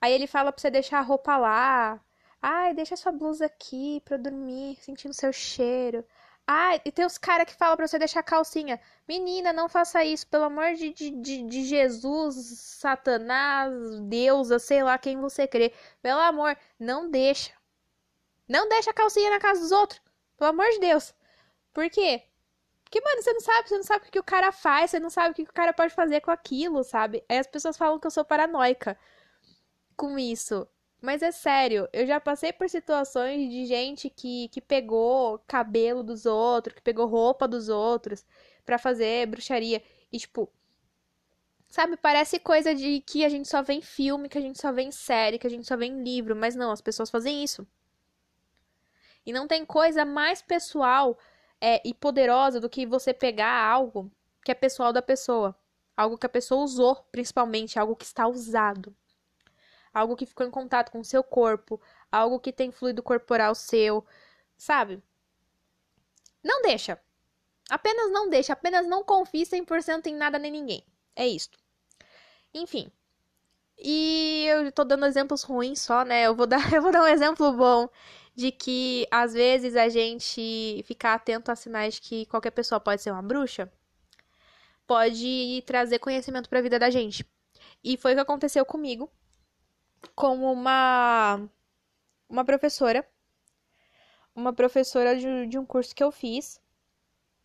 Aí 0.01 0.13
ele 0.13 0.27
fala 0.27 0.51
pra 0.51 0.62
você 0.62 0.69
deixar 0.71 0.99
a 0.99 1.01
roupa 1.01 1.38
lá. 1.38 1.99
Ai, 2.41 2.73
deixa 2.73 2.95
sua 2.95 3.12
blusa 3.12 3.45
aqui 3.45 4.02
pra 4.06 4.15
eu 4.15 4.21
dormir, 4.21 4.78
sentindo 4.82 5.13
seu 5.13 5.32
cheiro. 5.34 6.06
Ah, 6.47 6.75
e 6.84 6.91
tem 6.91 7.06
os 7.06 7.17
caras 7.17 7.45
que 7.45 7.56
falam 7.56 7.78
pra 7.78 7.88
você 7.88 7.99
deixar 7.99 8.21
a 8.21 8.23
calcinha. 8.23 8.82
Menina, 9.08 9.54
não 9.54 9.69
faça 9.69 10.04
isso, 10.04 10.25
pelo 10.28 10.45
amor 10.45 10.73
de, 10.73 10.91
de, 10.91 11.12
de, 11.43 11.63
Jesus, 11.65 12.36
Satanás, 12.60 13.71
Deusa, 14.02 14.58
sei 14.58 14.82
lá 14.84 14.97
quem 14.97 15.19
você 15.19 15.47
crê. 15.47 15.73
Pelo 16.02 16.19
amor, 16.21 16.58
não 16.80 17.10
deixa. 17.10 17.54
Não 18.47 18.67
deixa 18.67 18.91
a 18.91 18.93
calcinha 18.93 19.30
na 19.30 19.39
casa 19.39 19.62
dos 19.62 19.71
outros. 19.71 20.02
Pelo 20.38 20.49
amor 20.52 20.69
de 20.71 20.80
Deus. 20.80 21.13
Por 21.73 21.89
quê? 21.89 22.23
Porque, 22.84 23.02
mano, 23.02 23.21
você 23.21 23.34
não 23.34 23.41
sabe, 23.41 23.69
você 23.69 23.75
não 23.78 23.84
sabe 23.84 24.08
o 24.08 24.12
que 24.12 24.19
o 24.19 24.23
cara 24.23 24.52
faz, 24.52 24.91
você 24.91 24.99
não 24.99 25.10
sabe 25.12 25.32
o 25.32 25.36
que 25.36 25.43
o 25.43 25.54
cara 25.54 25.73
pode 25.73 25.93
fazer 25.93 26.21
com 26.21 26.32
aquilo, 26.32 26.84
sabe? 26.84 27.23
Aí 27.30 27.38
as 27.38 27.47
pessoas 27.47 27.78
falam 27.78 27.99
que 27.99 28.08
eu 28.08 28.12
sou 28.12 28.25
paranoica 28.25 28.97
com 29.95 30.17
isso. 30.17 30.67
Mas 31.01 31.21
é 31.21 31.31
sério, 31.31 31.88
eu 31.93 32.05
já 32.05 32.19
passei 32.19 32.51
por 32.51 32.69
situações 32.69 33.49
de 33.49 33.65
gente 33.65 34.09
que, 34.09 34.49
que 34.49 34.59
pegou 34.59 35.39
cabelo 35.47 36.03
dos 36.03 36.25
outros, 36.25 36.75
que 36.75 36.81
pegou 36.81 37.07
roupa 37.07 37.47
dos 37.47 37.69
outros 37.69 38.25
para 38.65 38.77
fazer 38.77 39.25
bruxaria. 39.27 39.81
E, 40.12 40.17
tipo, 40.19 40.51
sabe, 41.69 41.95
parece 41.95 42.38
coisa 42.38 42.75
de 42.75 42.99
que 42.99 43.23
a 43.23 43.29
gente 43.29 43.47
só 43.47 43.62
vê 43.62 43.73
em 43.73 43.81
filme, 43.81 44.27
que 44.27 44.38
a 44.38 44.41
gente 44.41 44.59
só 44.59 44.73
vê 44.73 44.81
em 44.81 44.91
série, 44.91 45.39
que 45.39 45.47
a 45.47 45.49
gente 45.49 45.65
só 45.65 45.77
vê 45.77 45.85
em 45.85 46.03
livro. 46.03 46.35
Mas 46.35 46.53
não, 46.53 46.71
as 46.71 46.81
pessoas 46.81 47.09
fazem 47.09 47.43
isso. 47.43 47.65
E 49.25 49.31
não 49.31 49.47
tem 49.47 49.65
coisa 49.65 50.03
mais 50.03 50.41
pessoal 50.41 51.17
é, 51.62 51.81
e 51.88 51.93
poderosa 51.93 52.59
do 52.59 52.69
que 52.69 52.85
você 52.85 53.13
pegar 53.13 53.63
algo 53.65 54.12
que 54.43 54.51
é 54.51 54.55
pessoal 54.55 54.91
da 54.91 55.01
pessoa. 55.01 55.55
Algo 55.95 56.17
que 56.17 56.25
a 56.25 56.29
pessoa 56.29 56.63
usou, 56.63 56.95
principalmente, 57.09 57.79
algo 57.79 57.95
que 57.95 58.05
está 58.05 58.27
usado 58.27 58.93
algo 59.93 60.15
que 60.15 60.25
ficou 60.25 60.45
em 60.45 60.52
contato 60.52 60.91
com 60.91 60.99
o 60.99 61.06
seu 61.06 61.23
corpo, 61.23 61.82
algo 62.12 62.39
que 62.39 62.52
tem 62.52 62.71
fluido 62.71 63.04
corporal 63.04 63.56
seu, 63.56 64.06
sabe? 64.58 65.02
Não 66.43 66.62
deixa. 66.62 66.99
Apenas 67.69 68.12
não 68.12 68.30
deixa, 68.30 68.54
apenas 68.54 68.88
não 68.88 69.04
confie 69.04 69.45
100% 69.45 70.08
em 70.08 70.15
nada 70.15 70.39
nem 70.39 70.52
ninguém. 70.52 70.84
É 71.15 71.28
isto. 71.28 71.58
Enfim. 72.54 72.91
E 73.78 74.45
eu 74.47 74.71
tô 74.71 74.84
dando 74.84 75.06
exemplos 75.06 75.43
ruins 75.43 75.82
só, 75.82 76.04
né? 76.04 76.23
Eu 76.23 76.36
vou 76.36 76.47
dar, 76.47 76.60
eu 76.73 76.82
vou 76.82 76.91
dar 76.91 77.04
um 77.04 77.08
exemplo 77.08 77.52
bom 77.54 77.89
de 78.36 78.52
que 78.52 79.08
às 79.12 79.34
vezes 79.34 79.75
a 79.75 79.89
gente 79.89 80.82
ficar 80.86 81.15
atento 81.15 81.52
a 81.52 81.56
sinais 81.56 81.95
de 81.95 82.02
que 82.02 82.25
qualquer 82.28 82.52
pessoa 82.52 82.80
pode 82.80 83.02
ser 83.02 83.12
uma 83.12 83.21
bruxa 83.21 83.71
pode 84.88 85.63
trazer 85.67 85.99
conhecimento 85.99 86.49
para 86.49 86.60
a 86.60 86.62
vida 86.63 86.80
da 86.80 86.89
gente. 86.89 87.23
E 87.84 87.95
foi 87.95 88.13
o 88.13 88.15
que 88.15 88.21
aconteceu 88.21 88.65
comigo 88.65 89.08
com 90.15 90.51
uma 90.51 91.49
uma 92.29 92.45
professora, 92.45 93.07
uma 94.35 94.53
professora 94.53 95.17
de, 95.17 95.47
de 95.47 95.57
um 95.57 95.65
curso 95.65 95.95
que 95.95 96.03
eu 96.03 96.12
fiz, 96.12 96.62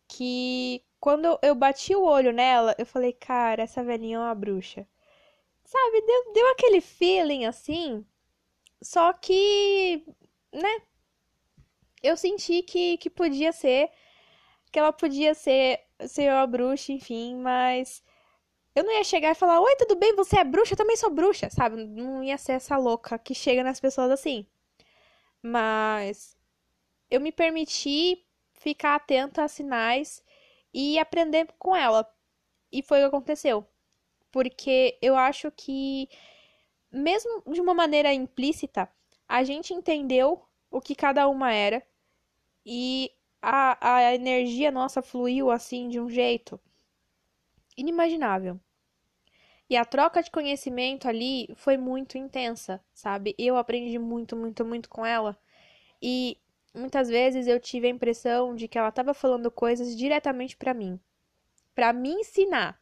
que 0.07 0.83
quando 0.99 1.37
eu 1.41 1.55
bati 1.55 1.95
o 1.95 2.03
olho 2.03 2.31
nela, 2.31 2.75
eu 2.77 2.85
falei, 2.85 3.13
cara, 3.13 3.63
essa 3.63 3.83
velhinha 3.83 4.17
é 4.17 4.19
uma 4.19 4.35
bruxa. 4.35 4.87
Sabe, 5.63 6.01
deu, 6.01 6.33
deu 6.33 6.51
aquele 6.51 6.81
feeling 6.81 7.45
assim, 7.45 8.05
só 8.81 9.13
que, 9.13 10.05
né, 10.53 10.81
eu 12.03 12.15
senti 12.15 12.61
que, 12.63 12.97
que 12.97 13.09
podia 13.09 13.51
ser, 13.51 13.89
que 14.71 14.79
ela 14.79 14.93
podia 14.93 15.33
ser, 15.33 15.81
ser 16.07 16.31
uma 16.31 16.47
bruxa, 16.47 16.91
enfim, 16.91 17.35
mas 17.35 18.03
eu 18.75 18.83
não 18.83 18.91
ia 18.91 19.03
chegar 19.03 19.31
e 19.31 19.35
falar, 19.35 19.61
oi, 19.61 19.75
tudo 19.77 19.95
bem? 19.95 20.15
Você 20.15 20.37
é 20.37 20.43
bruxa? 20.43 20.73
Eu 20.73 20.77
também 20.77 20.97
sou 20.97 21.09
bruxa, 21.09 21.49
sabe? 21.49 21.77
Não 21.85 22.23
ia 22.23 22.37
ser 22.37 22.53
essa 22.53 22.77
louca 22.77 23.17
que 23.17 23.33
chega 23.33 23.63
nas 23.63 23.79
pessoas 23.79 24.11
assim. 24.11 24.45
Mas 25.41 26.37
eu 27.09 27.21
me 27.21 27.31
permiti 27.31 28.25
ficar 28.53 28.95
atenta 28.95 29.43
a 29.43 29.47
sinais 29.47 30.23
e 30.73 30.99
aprender 30.99 31.47
com 31.57 31.75
ela. 31.75 32.05
E 32.71 32.83
foi 32.83 32.99
o 32.99 33.01
que 33.03 33.07
aconteceu. 33.15 33.65
Porque 34.31 34.97
eu 35.01 35.15
acho 35.15 35.49
que, 35.51 36.09
mesmo 36.91 37.43
de 37.53 37.61
uma 37.61 37.73
maneira 37.73 38.13
implícita, 38.13 38.89
a 39.27 39.43
gente 39.43 39.73
entendeu 39.73 40.45
o 40.69 40.81
que 40.81 40.95
cada 40.95 41.27
uma 41.29 41.53
era 41.53 41.81
e 42.65 43.11
a, 43.41 43.95
a 43.95 44.15
energia 44.15 44.71
nossa 44.71 45.01
fluiu 45.01 45.51
assim 45.51 45.87
de 45.87 45.99
um 45.99 46.09
jeito 46.09 46.59
inimaginável. 47.77 48.59
E 49.69 49.75
a 49.75 49.83
troca 49.83 50.21
de 50.21 50.29
conhecimento 50.29 51.07
ali 51.07 51.49
foi 51.55 51.75
muito 51.77 52.17
intensa, 52.17 52.83
sabe? 52.93 53.35
Eu 53.37 53.57
aprendi 53.57 53.97
muito, 53.97 54.35
muito, 54.35 54.63
muito 54.63 54.87
com 54.89 55.05
ela. 55.05 55.37
E 56.01 56.37
muitas 56.73 57.09
vezes 57.09 57.47
eu 57.47 57.59
tive 57.59 57.87
a 57.87 57.89
impressão 57.89 58.55
de 58.55 58.67
que 58.67 58.77
ela 58.77 58.89
estava 58.89 59.13
falando 59.13 59.49
coisas 59.49 59.95
diretamente 59.95 60.55
para 60.55 60.73
mim, 60.73 60.99
para 61.73 61.91
me 61.93 62.09
ensinar. 62.09 62.79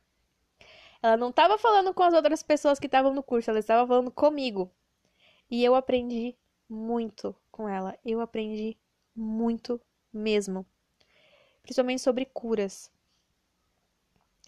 Ela 1.01 1.17
não 1.17 1.29
estava 1.29 1.57
falando 1.57 1.93
com 1.93 2.03
as 2.03 2.13
outras 2.13 2.43
pessoas 2.43 2.79
que 2.79 2.85
estavam 2.85 3.13
no 3.13 3.23
curso, 3.23 3.49
ela 3.49 3.59
estava 3.59 3.87
falando 3.87 4.11
comigo. 4.11 4.71
E 5.49 5.63
eu 5.63 5.75
aprendi 5.75 6.35
muito 6.69 7.35
com 7.51 7.67
ela. 7.69 7.97
Eu 8.05 8.19
aprendi 8.19 8.77
muito 9.15 9.79
mesmo. 10.11 10.65
Principalmente 11.61 12.01
sobre 12.01 12.25
curas. 12.25 12.91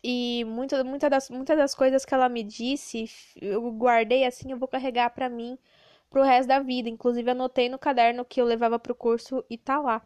E 0.07 0.45
muitas 0.45 0.83
muita 0.83 1.09
das, 1.09 1.31
muita 1.31 1.55
das 1.55 1.73
coisas 1.73 2.05
que 2.05 2.13
ela 2.13 2.29
me 2.29 2.43
disse, 2.43 3.09
eu 3.41 3.71
guardei 3.71 4.23
assim, 4.23 4.51
eu 4.51 4.57
vou 4.57 4.67
carregar 4.67 5.09
para 5.09 5.27
mim 5.27 5.57
pro 6.11 6.21
resto 6.21 6.47
da 6.49 6.59
vida. 6.59 6.87
Inclusive, 6.87 7.31
anotei 7.31 7.69
no 7.69 7.79
caderno 7.79 8.23
que 8.23 8.39
eu 8.39 8.45
levava 8.45 8.77
pro 8.77 8.93
curso 8.93 9.43
e 9.49 9.57
tá 9.57 9.79
lá. 9.79 10.05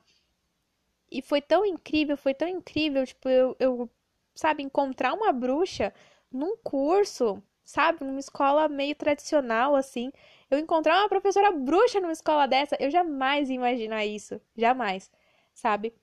E 1.11 1.21
foi 1.21 1.41
tão 1.41 1.65
incrível, 1.65 2.15
foi 2.15 2.33
tão 2.33 2.47
incrível, 2.47 3.05
tipo, 3.05 3.27
eu, 3.27 3.57
eu 3.59 3.89
sabe, 4.33 4.63
encontrar 4.63 5.13
uma 5.13 5.33
bruxa 5.33 5.93
num 6.31 6.55
curso, 6.57 7.43
sabe, 7.65 8.05
numa 8.05 8.19
escola 8.21 8.69
meio 8.69 8.95
tradicional, 8.95 9.75
assim. 9.75 10.13
Eu 10.49 10.59
encontrar 10.59 10.97
uma 11.01 11.09
professora 11.09 11.51
bruxa 11.51 11.99
numa 11.99 12.13
escola 12.13 12.47
dessa, 12.47 12.77
eu 12.79 12.89
jamais 12.89 13.49
ia 13.49 13.55
imaginar 13.55 14.05
isso. 14.05 14.39
Jamais, 14.55 15.11
sabe? 15.53 15.93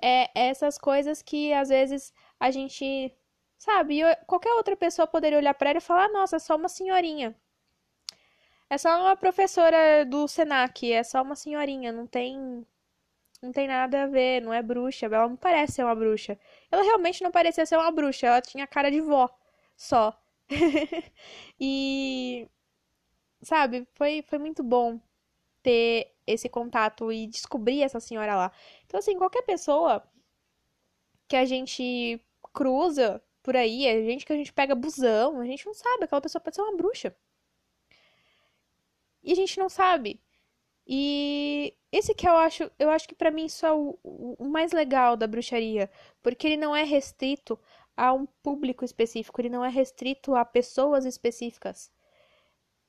É 0.00 0.30
essas 0.34 0.78
coisas 0.78 1.20
que 1.22 1.52
às 1.52 1.68
vezes 1.68 2.12
a 2.40 2.50
gente, 2.50 3.12
sabe, 3.58 4.00
qualquer 4.26 4.52
outra 4.54 4.76
pessoa 4.76 5.06
poderia 5.06 5.38
olhar 5.38 5.54
para 5.54 5.70
ela 5.70 5.78
e 5.78 5.82
falar: 5.82 6.08
nossa, 6.10 6.36
é 6.36 6.38
só 6.38 6.56
uma 6.56 6.68
senhorinha. 6.68 7.36
É 8.68 8.78
só 8.78 9.00
uma 9.00 9.16
professora 9.16 10.04
do 10.04 10.26
Senac, 10.26 10.90
é 10.92 11.02
só 11.02 11.22
uma 11.22 11.36
senhorinha, 11.36 11.92
não 11.92 12.06
tem 12.06 12.66
não 13.42 13.52
tem 13.52 13.68
nada 13.68 14.04
a 14.04 14.06
ver, 14.06 14.40
não 14.42 14.52
é 14.54 14.62
bruxa, 14.62 15.06
ela 15.06 15.28
não 15.28 15.36
parece 15.36 15.74
ser 15.74 15.84
uma 15.84 15.94
bruxa. 15.94 16.38
Ela 16.70 16.82
realmente 16.82 17.22
não 17.22 17.30
parecia 17.30 17.66
ser 17.66 17.76
uma 17.76 17.90
bruxa, 17.90 18.26
ela 18.26 18.40
tinha 18.40 18.66
cara 18.66 18.90
de 18.90 19.00
vó, 19.00 19.28
só. 19.76 20.18
e 21.60 22.48
sabe, 23.42 23.86
foi 23.94 24.22
foi 24.22 24.38
muito 24.38 24.62
bom 24.62 25.00
ter 25.62 26.14
esse 26.26 26.48
contato 26.48 27.12
e 27.12 27.26
descobrir 27.26 27.82
essa 27.82 28.00
senhora 28.00 28.34
lá. 28.36 28.52
Então 28.86 28.98
assim, 28.98 29.18
qualquer 29.18 29.42
pessoa 29.42 30.02
que 31.28 31.36
a 31.36 31.44
gente 31.44 32.20
cruza 32.52 33.22
por 33.42 33.56
aí, 33.56 33.86
é 33.86 34.02
gente 34.04 34.24
que 34.24 34.32
a 34.32 34.36
gente 34.36 34.52
pega 34.52 34.74
busão, 34.74 35.40
a 35.40 35.44
gente 35.44 35.66
não 35.66 35.74
sabe, 35.74 36.04
aquela 36.04 36.20
pessoa 36.20 36.40
pode 36.40 36.56
ser 36.56 36.62
uma 36.62 36.76
bruxa. 36.76 37.14
E 39.22 39.32
a 39.32 39.34
gente 39.34 39.58
não 39.58 39.68
sabe. 39.68 40.20
E 40.86 41.74
esse 41.90 42.14
que 42.14 42.28
eu 42.28 42.36
acho, 42.36 42.70
eu 42.78 42.90
acho 42.90 43.08
que 43.08 43.14
para 43.14 43.30
mim 43.30 43.46
isso 43.46 43.64
é 43.64 43.72
o, 43.72 43.98
o 44.02 44.48
mais 44.48 44.72
legal 44.72 45.16
da 45.16 45.26
bruxaria, 45.26 45.90
porque 46.22 46.46
ele 46.46 46.56
não 46.56 46.76
é 46.76 46.82
restrito 46.84 47.58
a 47.96 48.12
um 48.12 48.26
público 48.42 48.84
específico, 48.84 49.40
ele 49.40 49.48
não 49.48 49.64
é 49.64 49.68
restrito 49.68 50.34
a 50.34 50.44
pessoas 50.44 51.04
específicas. 51.04 51.90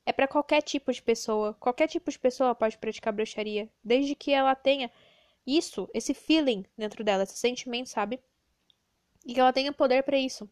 É 0.06 0.13
para 0.13 0.28
qualquer 0.28 0.62
tipo 0.62 0.91
de 0.91 1.02
pessoa, 1.02 1.54
qualquer 1.56 1.88
tipo 1.88 2.12
de 2.12 2.19
pessoa 2.19 2.54
pode 2.56 2.78
praticar 2.78 3.13
bruxaria, 3.13 3.69
desde 3.84 4.15
que 4.15 4.32
ela 4.32 4.56
tenha 4.56 4.91
isso, 5.45 5.89
esse 5.93 6.13
feeling 6.13 6.65
dentro 6.77 7.03
dela, 7.03 7.23
esse 7.23 7.38
sentimento, 7.38 7.89
sabe? 7.89 8.19
E 9.25 9.34
que 9.34 9.39
ela 9.39 9.53
tenha 9.53 9.71
poder 9.73 10.03
para 10.03 10.17
isso. 10.17 10.49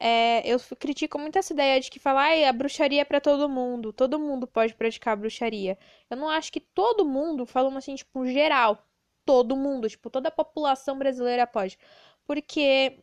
É, 0.00 0.46
eu 0.48 0.60
critico 0.78 1.18
muito 1.18 1.38
essa 1.38 1.52
ideia 1.52 1.80
de 1.80 1.90
que 1.90 1.98
falar 1.98 2.30
ah, 2.30 2.48
a 2.48 2.52
bruxaria 2.52 3.02
é 3.02 3.04
para 3.04 3.20
todo 3.20 3.48
mundo, 3.48 3.92
todo 3.92 4.18
mundo 4.18 4.46
pode 4.46 4.74
praticar 4.74 5.16
bruxaria. 5.16 5.76
Eu 6.08 6.16
não 6.16 6.28
acho 6.28 6.52
que 6.52 6.60
todo 6.60 7.04
mundo, 7.04 7.44
falando 7.44 7.76
assim, 7.78 7.96
tipo, 7.96 8.24
geral, 8.26 8.86
todo 9.24 9.56
mundo, 9.56 9.88
tipo, 9.88 10.08
toda 10.10 10.28
a 10.28 10.32
população 10.32 10.98
brasileira 10.98 11.46
pode. 11.46 11.78
Porque 12.24 12.98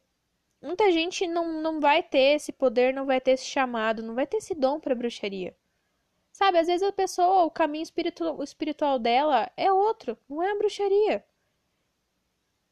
muita 0.61 0.91
gente 0.91 1.27
não, 1.27 1.61
não 1.61 1.79
vai 1.81 2.01
ter 2.03 2.35
esse 2.35 2.51
poder, 2.51 2.93
não 2.93 3.05
vai 3.05 3.21
ter 3.21 3.31
esse 3.31 3.45
chamado, 3.45 4.01
não 4.03 4.15
vai 4.15 4.25
ter 4.27 4.37
esse 4.37 4.55
dom 4.55 4.79
para 4.79 4.95
bruxaria. 4.95 5.55
Sabe, 6.35 6.57
às 6.59 6.67
vezes 6.67 6.85
a 6.85 6.91
pessoa, 6.91 7.45
o 7.45 7.49
caminho 7.49 7.83
espiritual, 7.83 8.43
espiritual 8.43 8.99
dela 8.99 9.49
é 9.55 9.71
outro, 9.71 10.17
não 10.27 10.43
é 10.43 10.51
a 10.51 10.57
bruxaria. 10.57 11.25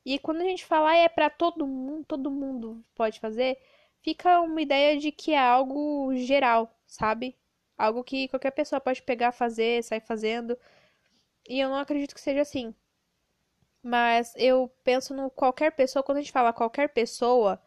E 0.05 0.19
quando 0.19 0.41
a 0.41 0.43
gente 0.43 0.65
fala 0.65 0.95
é 0.95 1.07
para 1.07 1.29
todo 1.29 1.65
mundo, 1.65 2.05
todo 2.05 2.29
mundo 2.29 2.83
pode 2.93 3.19
fazer, 3.21 3.57
fica 4.01 4.41
uma 4.41 4.61
ideia 4.61 4.97
de 4.99 5.11
que 5.13 5.31
é 5.33 5.39
algo 5.39 6.13
geral, 6.15 6.77
sabe? 6.85 7.37
Algo 7.77 8.03
que 8.03 8.27
qualquer 8.27 8.51
pessoa 8.51 8.81
pode 8.81 9.01
pegar, 9.01 9.31
fazer, 9.31 9.81
sair 9.83 10.01
fazendo. 10.01 10.57
E 11.47 11.59
eu 11.59 11.69
não 11.69 11.77
acredito 11.77 12.15
que 12.15 12.21
seja 12.21 12.41
assim. 12.41 12.75
Mas 13.81 14.33
eu 14.35 14.69
penso 14.83 15.13
no 15.13 15.29
qualquer 15.31 15.71
pessoa, 15.71 16.03
quando 16.03 16.17
a 16.17 16.21
gente 16.21 16.33
fala 16.33 16.51
qualquer 16.53 16.89
pessoa, 16.89 17.61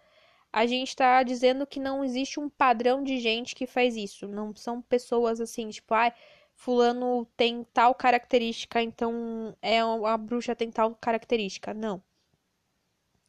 a 0.56 0.64
gente 0.64 0.88
está 0.88 1.22
dizendo 1.22 1.66
que 1.66 1.78
não 1.78 2.02
existe 2.02 2.40
um 2.40 2.48
padrão 2.48 3.04
de 3.04 3.20
gente 3.20 3.54
que 3.54 3.66
faz 3.66 3.94
isso. 3.94 4.26
Não 4.26 4.56
são 4.56 4.80
pessoas 4.80 5.38
assim, 5.38 5.68
tipo, 5.68 5.92
ah, 5.92 6.10
fulano 6.54 7.26
tem 7.36 7.62
tal 7.74 7.94
característica, 7.94 8.80
então 8.80 9.54
é 9.60 9.80
a 9.80 10.16
bruxa 10.16 10.56
tem 10.56 10.70
tal 10.70 10.94
característica. 10.94 11.74
Não. 11.74 12.02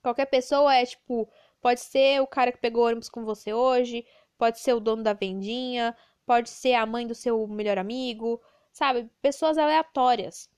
Qualquer 0.02 0.28
pessoa 0.28 0.74
é 0.74 0.86
tipo, 0.86 1.30
pode 1.60 1.82
ser 1.82 2.22
o 2.22 2.28
cara 2.28 2.50
que 2.50 2.60
pegou 2.60 2.86
ônibus 2.86 3.10
com 3.10 3.26
você 3.26 3.54
hoje, 3.54 4.06
pode 4.38 4.60
ser 4.60 4.72
o 4.74 4.80
dono 4.80 5.04
da 5.04 5.12
vendinha, 5.12 5.94
pode 6.26 6.50
ser 6.50 6.76
a 6.76 6.86
mãe 6.86 7.06
do 7.06 7.14
seu 7.14 7.46
melhor 7.46 7.78
amigo, 7.78 8.42
sabe? 8.72 9.12
Pessoas 9.22 9.58
aleatórias. 9.58 10.50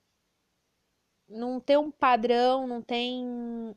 Não 1.27 1.59
tem 1.59 1.77
um 1.77 1.89
padrão, 1.89 2.67
não 2.67 2.79
tem 2.79 3.75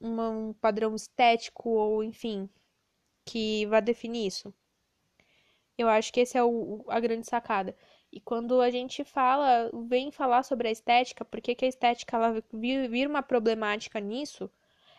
uma, 0.00 0.30
um 0.30 0.52
padrão 0.52 0.94
estético 0.94 1.70
ou 1.70 2.02
enfim 2.04 2.48
que 3.24 3.66
vá 3.66 3.80
definir 3.80 4.26
isso. 4.26 4.54
Eu 5.76 5.88
acho 5.88 6.12
que 6.12 6.20
esse 6.20 6.38
é 6.38 6.44
o, 6.44 6.84
a 6.88 7.00
grande 7.00 7.26
sacada. 7.26 7.76
E 8.10 8.20
quando 8.20 8.60
a 8.60 8.70
gente 8.70 9.04
fala, 9.04 9.70
vem 9.88 10.10
falar 10.10 10.42
sobre 10.42 10.68
a 10.68 10.70
estética, 10.70 11.24
por 11.24 11.40
que, 11.40 11.64
a 11.64 11.68
estética 11.68 12.16
ela 12.16 12.42
vira 12.52 13.10
uma 13.10 13.22
problemática 13.22 14.00
nisso? 14.00 14.50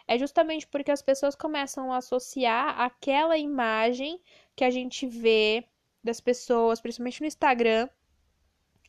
É 0.08 0.18
justamente 0.18 0.68
porque 0.68 0.92
as 0.92 1.02
pessoas 1.02 1.36
começam 1.36 1.92
a 1.92 1.98
associar 1.98 2.80
aquela 2.80 3.38
imagem 3.38 4.22
que 4.56 4.64
a 4.64 4.70
gente 4.70 5.08
vê 5.08 5.66
das 6.04 6.22
pessoas, 6.22 6.80
principalmente 6.80 7.22
no 7.22 7.28
Instagram, 7.28 7.90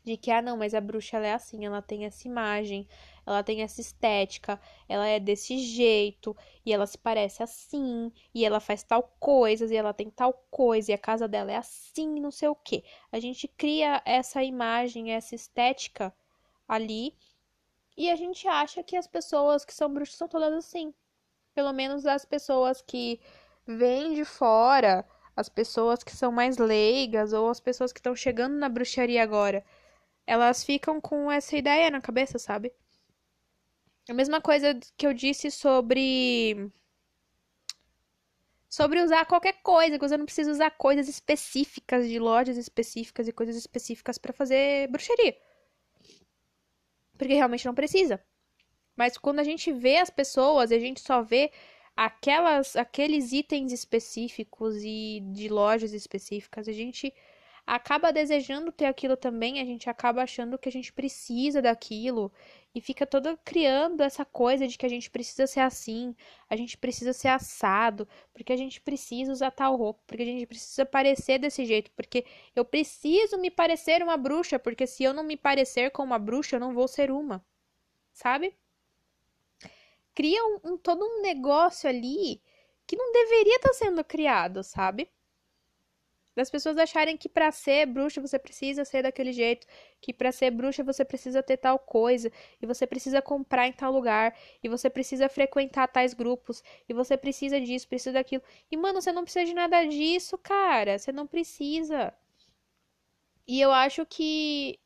de 0.08 0.16
que, 0.16 0.30
ah, 0.30 0.40
não, 0.40 0.56
mas 0.56 0.74
a 0.74 0.80
bruxa 0.80 1.18
ela 1.18 1.26
é 1.26 1.34
assim, 1.34 1.66
ela 1.66 1.82
tem 1.82 2.06
essa 2.06 2.26
imagem, 2.26 2.88
ela 3.26 3.42
tem 3.42 3.62
essa 3.62 3.80
estética, 3.80 4.58
ela 4.88 5.06
é 5.06 5.20
desse 5.20 5.58
jeito, 5.58 6.34
e 6.64 6.72
ela 6.72 6.86
se 6.86 6.96
parece 6.96 7.42
assim, 7.42 8.10
e 8.34 8.44
ela 8.44 8.58
faz 8.58 8.82
tal 8.82 9.02
coisa, 9.20 9.66
e 9.72 9.76
ela 9.76 9.92
tem 9.92 10.08
tal 10.08 10.32
coisa, 10.50 10.90
e 10.90 10.94
a 10.94 10.98
casa 10.98 11.28
dela 11.28 11.52
é 11.52 11.56
assim, 11.56 12.18
não 12.20 12.30
sei 12.30 12.48
o 12.48 12.54
que. 12.54 12.82
A 13.12 13.20
gente 13.20 13.46
cria 13.46 14.02
essa 14.04 14.42
imagem, 14.42 15.12
essa 15.12 15.34
estética 15.34 16.14
ali, 16.66 17.14
e 17.96 18.10
a 18.10 18.16
gente 18.16 18.48
acha 18.48 18.82
que 18.82 18.96
as 18.96 19.06
pessoas 19.06 19.64
que 19.64 19.74
são 19.74 19.92
bruxas 19.92 20.16
são 20.16 20.28
todas 20.28 20.54
assim. 20.54 20.94
Pelo 21.54 21.72
menos 21.72 22.06
as 22.06 22.24
pessoas 22.24 22.80
que 22.80 23.20
vêm 23.66 24.14
de 24.14 24.24
fora, 24.24 25.04
as 25.36 25.48
pessoas 25.48 26.02
que 26.02 26.16
são 26.16 26.32
mais 26.32 26.56
leigas, 26.56 27.32
ou 27.32 27.50
as 27.50 27.60
pessoas 27.60 27.92
que 27.92 27.98
estão 27.98 28.14
chegando 28.16 28.54
na 28.56 28.68
bruxaria 28.68 29.22
agora 29.22 29.62
elas 30.28 30.62
ficam 30.62 31.00
com 31.00 31.32
essa 31.32 31.56
ideia 31.56 31.90
na 31.90 32.02
cabeça, 32.02 32.38
sabe? 32.38 32.70
A 34.10 34.12
mesma 34.12 34.42
coisa 34.42 34.78
que 34.94 35.06
eu 35.06 35.14
disse 35.14 35.50
sobre. 35.50 36.70
Sobre 38.68 39.02
usar 39.02 39.24
qualquer 39.24 39.54
coisa, 39.62 39.98
que 39.98 40.06
você 40.06 40.18
não 40.18 40.26
precisa 40.26 40.52
usar 40.52 40.70
coisas 40.72 41.08
específicas 41.08 42.06
de 42.06 42.18
lojas 42.18 42.58
específicas 42.58 43.26
e 43.26 43.32
coisas 43.32 43.56
específicas 43.56 44.18
para 44.18 44.34
fazer 44.34 44.88
bruxaria. 44.88 45.34
Porque 47.16 47.32
realmente 47.32 47.64
não 47.64 47.74
precisa. 47.74 48.22
Mas 48.94 49.16
quando 49.16 49.40
a 49.40 49.44
gente 49.44 49.72
vê 49.72 49.96
as 49.96 50.10
pessoas, 50.10 50.70
a 50.70 50.78
gente 50.78 51.00
só 51.00 51.22
vê 51.22 51.50
aquelas, 51.96 52.76
aqueles 52.76 53.32
itens 53.32 53.72
específicos 53.72 54.76
e 54.82 55.20
de 55.32 55.48
lojas 55.48 55.94
específicas, 55.94 56.68
a 56.68 56.72
gente 56.72 57.14
acaba 57.68 58.10
desejando 58.10 58.72
ter 58.72 58.86
aquilo 58.86 59.14
também, 59.14 59.60
a 59.60 59.64
gente 59.64 59.90
acaba 59.90 60.22
achando 60.22 60.58
que 60.58 60.70
a 60.70 60.72
gente 60.72 60.90
precisa 60.90 61.60
daquilo 61.60 62.32
e 62.74 62.80
fica 62.80 63.06
toda 63.06 63.36
criando 63.44 64.02
essa 64.02 64.24
coisa 64.24 64.66
de 64.66 64.78
que 64.78 64.86
a 64.86 64.88
gente 64.88 65.10
precisa 65.10 65.46
ser 65.46 65.60
assim, 65.60 66.16
a 66.48 66.56
gente 66.56 66.78
precisa 66.78 67.12
ser 67.12 67.28
assado, 67.28 68.08
porque 68.32 68.54
a 68.54 68.56
gente 68.56 68.80
precisa 68.80 69.30
usar 69.32 69.50
tal 69.50 69.76
roupa, 69.76 70.00
porque 70.06 70.22
a 70.22 70.26
gente 70.26 70.46
precisa 70.46 70.86
parecer 70.86 71.38
desse 71.38 71.66
jeito, 71.66 71.90
porque 71.92 72.24
eu 72.56 72.64
preciso 72.64 73.36
me 73.36 73.50
parecer 73.50 74.02
uma 74.02 74.16
bruxa, 74.16 74.58
porque 74.58 74.86
se 74.86 75.04
eu 75.04 75.12
não 75.12 75.22
me 75.22 75.36
parecer 75.36 75.90
com 75.90 76.02
uma 76.02 76.18
bruxa, 76.18 76.56
eu 76.56 76.60
não 76.60 76.72
vou 76.72 76.88
ser 76.88 77.10
uma. 77.10 77.44
Sabe? 78.14 78.56
Cria 80.14 80.42
um, 80.42 80.72
um 80.72 80.78
todo 80.78 81.04
um 81.04 81.20
negócio 81.20 81.88
ali 81.88 82.40
que 82.86 82.96
não 82.96 83.12
deveria 83.12 83.56
estar 83.56 83.74
sendo 83.74 84.02
criado, 84.02 84.64
sabe? 84.64 85.10
Das 86.38 86.48
pessoas 86.48 86.78
acharem 86.78 87.16
que 87.16 87.28
para 87.28 87.50
ser 87.50 87.84
bruxa 87.86 88.20
você 88.20 88.38
precisa 88.38 88.84
ser 88.84 89.02
daquele 89.02 89.32
jeito, 89.32 89.66
que 90.00 90.12
para 90.12 90.30
ser 90.30 90.52
bruxa 90.52 90.84
você 90.84 91.04
precisa 91.04 91.42
ter 91.42 91.56
tal 91.56 91.80
coisa, 91.80 92.30
e 92.62 92.66
você 92.66 92.86
precisa 92.86 93.20
comprar 93.20 93.66
em 93.66 93.72
tal 93.72 93.90
lugar, 93.90 94.32
e 94.62 94.68
você 94.68 94.88
precisa 94.88 95.28
frequentar 95.28 95.88
tais 95.88 96.14
grupos, 96.14 96.62
e 96.88 96.94
você 96.94 97.16
precisa 97.16 97.60
disso, 97.60 97.88
precisa 97.88 98.12
daquilo. 98.12 98.44
E 98.70 98.76
mano, 98.76 99.02
você 99.02 99.10
não 99.10 99.24
precisa 99.24 99.46
de 99.46 99.52
nada 99.52 99.84
disso, 99.84 100.38
cara, 100.38 100.96
você 100.96 101.10
não 101.10 101.26
precisa. 101.26 102.14
E 103.44 103.60
eu 103.60 103.72
acho 103.72 104.06
que 104.06 104.78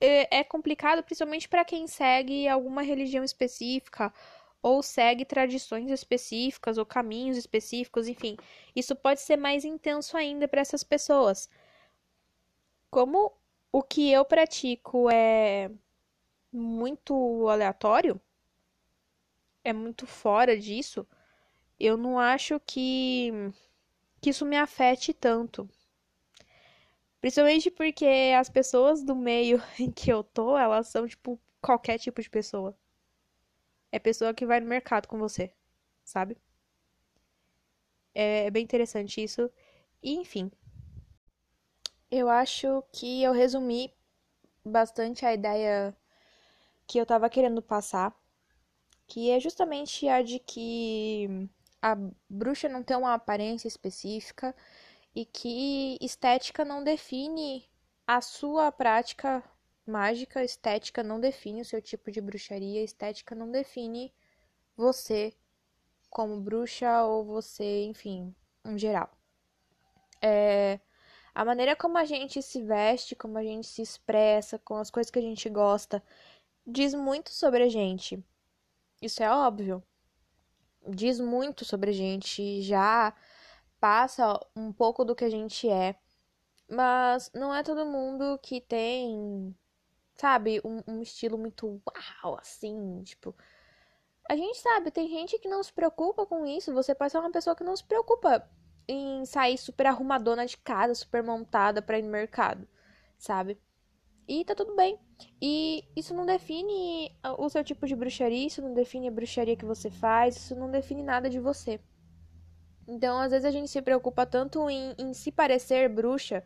é, 0.00 0.38
é 0.38 0.44
complicado, 0.44 1.02
principalmente 1.02 1.48
para 1.48 1.64
quem 1.64 1.88
segue 1.88 2.46
alguma 2.46 2.82
religião 2.82 3.24
específica 3.24 4.14
ou 4.62 4.82
segue 4.82 5.24
tradições 5.24 5.90
específicas 5.90 6.78
ou 6.78 6.86
caminhos 6.86 7.36
específicos, 7.36 8.06
enfim. 8.08 8.36
Isso 8.76 8.94
pode 8.94 9.20
ser 9.20 9.36
mais 9.36 9.64
intenso 9.64 10.16
ainda 10.16 10.46
para 10.46 10.60
essas 10.60 10.84
pessoas. 10.84 11.50
Como 12.90 13.32
o 13.72 13.82
que 13.82 14.10
eu 14.12 14.24
pratico 14.24 15.10
é 15.10 15.70
muito 16.52 17.48
aleatório, 17.48 18.20
é 19.64 19.72
muito 19.72 20.06
fora 20.06 20.58
disso, 20.58 21.06
eu 21.80 21.96
não 21.96 22.18
acho 22.18 22.60
que, 22.60 23.30
que 24.20 24.30
isso 24.30 24.44
me 24.46 24.56
afete 24.56 25.12
tanto. 25.12 25.68
Principalmente 27.20 27.70
porque 27.70 28.34
as 28.38 28.48
pessoas 28.50 29.02
do 29.02 29.14
meio 29.16 29.62
em 29.78 29.90
que 29.90 30.10
eu 30.12 30.22
tô, 30.22 30.56
elas 30.56 30.88
são 30.88 31.06
tipo 31.08 31.40
qualquer 31.60 31.98
tipo 31.98 32.20
de 32.20 32.28
pessoa 32.30 32.76
é 33.92 33.98
pessoa 33.98 34.34
que 34.34 34.46
vai 34.46 34.58
no 34.58 34.66
mercado 34.66 35.06
com 35.06 35.18
você, 35.18 35.52
sabe? 36.02 36.36
É, 38.14 38.46
é 38.46 38.50
bem 38.50 38.64
interessante 38.64 39.22
isso. 39.22 39.50
E, 40.02 40.14
enfim. 40.14 40.50
Eu 42.10 42.28
acho 42.28 42.82
que 42.92 43.22
eu 43.22 43.32
resumi 43.32 43.92
bastante 44.64 45.24
a 45.24 45.32
ideia 45.32 45.96
que 46.86 46.98
eu 46.98 47.06
tava 47.06 47.30
querendo 47.30 47.62
passar, 47.62 48.14
que 49.06 49.30
é 49.30 49.40
justamente 49.40 50.08
a 50.08 50.22
de 50.22 50.38
que 50.38 51.48
a 51.80 51.96
bruxa 52.28 52.68
não 52.68 52.82
tem 52.82 52.96
uma 52.96 53.14
aparência 53.14 53.68
específica 53.68 54.54
e 55.14 55.24
que 55.24 55.98
estética 56.00 56.64
não 56.64 56.84
define 56.84 57.68
a 58.06 58.20
sua 58.20 58.70
prática 58.72 59.42
Mágica, 59.86 60.44
estética 60.44 61.02
não 61.02 61.18
define 61.18 61.62
o 61.62 61.64
seu 61.64 61.82
tipo 61.82 62.10
de 62.10 62.20
bruxaria, 62.20 62.82
estética 62.82 63.34
não 63.34 63.50
define 63.50 64.12
você 64.76 65.34
como 66.08 66.40
bruxa 66.40 67.04
ou 67.04 67.24
você, 67.24 67.84
enfim, 67.84 68.34
em 68.64 68.78
geral. 68.78 69.10
É, 70.20 70.78
a 71.34 71.44
maneira 71.44 71.74
como 71.74 71.98
a 71.98 72.04
gente 72.04 72.42
se 72.42 72.62
veste, 72.62 73.16
como 73.16 73.38
a 73.38 73.42
gente 73.42 73.66
se 73.66 73.82
expressa, 73.82 74.58
com 74.58 74.76
as 74.76 74.90
coisas 74.90 75.10
que 75.10 75.18
a 75.18 75.22
gente 75.22 75.48
gosta, 75.48 76.02
diz 76.66 76.94
muito 76.94 77.30
sobre 77.30 77.62
a 77.64 77.68
gente. 77.68 78.22
Isso 79.00 79.22
é 79.22 79.30
óbvio. 79.30 79.82
Diz 80.88 81.18
muito 81.20 81.64
sobre 81.64 81.90
a 81.90 81.94
gente, 81.94 82.62
já 82.62 83.14
passa 83.80 84.38
um 84.54 84.72
pouco 84.72 85.04
do 85.04 85.14
que 85.14 85.24
a 85.24 85.30
gente 85.30 85.68
é. 85.68 85.96
Mas 86.70 87.30
não 87.34 87.54
é 87.54 87.62
todo 87.62 87.86
mundo 87.86 88.38
que 88.42 88.60
tem 88.60 89.54
sabe, 90.22 90.60
um, 90.64 90.80
um 90.86 91.02
estilo 91.02 91.36
muito 91.36 91.82
uau, 92.22 92.38
assim, 92.38 93.02
tipo. 93.02 93.34
A 94.30 94.36
gente 94.36 94.56
sabe, 94.58 94.92
tem 94.92 95.08
gente 95.08 95.36
que 95.40 95.48
não 95.48 95.60
se 95.64 95.72
preocupa 95.72 96.24
com 96.24 96.46
isso. 96.46 96.72
Você 96.72 96.94
pode 96.94 97.10
ser 97.10 97.18
uma 97.18 97.32
pessoa 97.32 97.56
que 97.56 97.64
não 97.64 97.74
se 97.74 97.82
preocupa 97.82 98.48
em 98.86 99.24
sair 99.26 99.58
super 99.58 99.86
arrumadona 99.86 100.46
de 100.46 100.56
casa, 100.56 100.94
super 100.94 101.24
montada 101.24 101.82
para 101.82 101.98
ir 101.98 102.02
no 102.02 102.10
mercado, 102.10 102.68
sabe? 103.18 103.58
E 104.28 104.44
tá 104.44 104.54
tudo 104.54 104.76
bem. 104.76 104.96
E 105.40 105.84
isso 105.96 106.14
não 106.14 106.24
define 106.24 107.12
o 107.36 107.48
seu 107.48 107.64
tipo 107.64 107.84
de 107.84 107.96
bruxaria, 107.96 108.46
isso 108.46 108.62
não 108.62 108.74
define 108.74 109.08
a 109.08 109.10
bruxaria 109.10 109.56
que 109.56 109.64
você 109.64 109.90
faz, 109.90 110.36
isso 110.36 110.54
não 110.54 110.70
define 110.70 111.02
nada 111.02 111.28
de 111.28 111.40
você. 111.40 111.80
Então, 112.86 113.18
às 113.18 113.32
vezes 113.32 113.44
a 113.44 113.50
gente 113.50 113.68
se 113.68 113.82
preocupa 113.82 114.24
tanto 114.24 114.70
em, 114.70 114.94
em 114.96 115.12
se 115.12 115.32
parecer 115.32 115.88
bruxa 115.88 116.44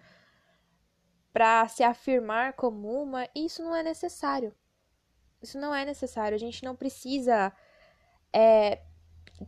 para 1.36 1.68
se 1.68 1.82
afirmar 1.82 2.54
como 2.54 2.90
uma, 2.90 3.28
e 3.34 3.44
isso 3.44 3.62
não 3.62 3.76
é 3.76 3.82
necessário. 3.82 4.54
Isso 5.42 5.58
não 5.58 5.74
é 5.74 5.84
necessário. 5.84 6.34
A 6.34 6.38
gente 6.38 6.64
não 6.64 6.74
precisa 6.74 7.52
é, 8.32 8.80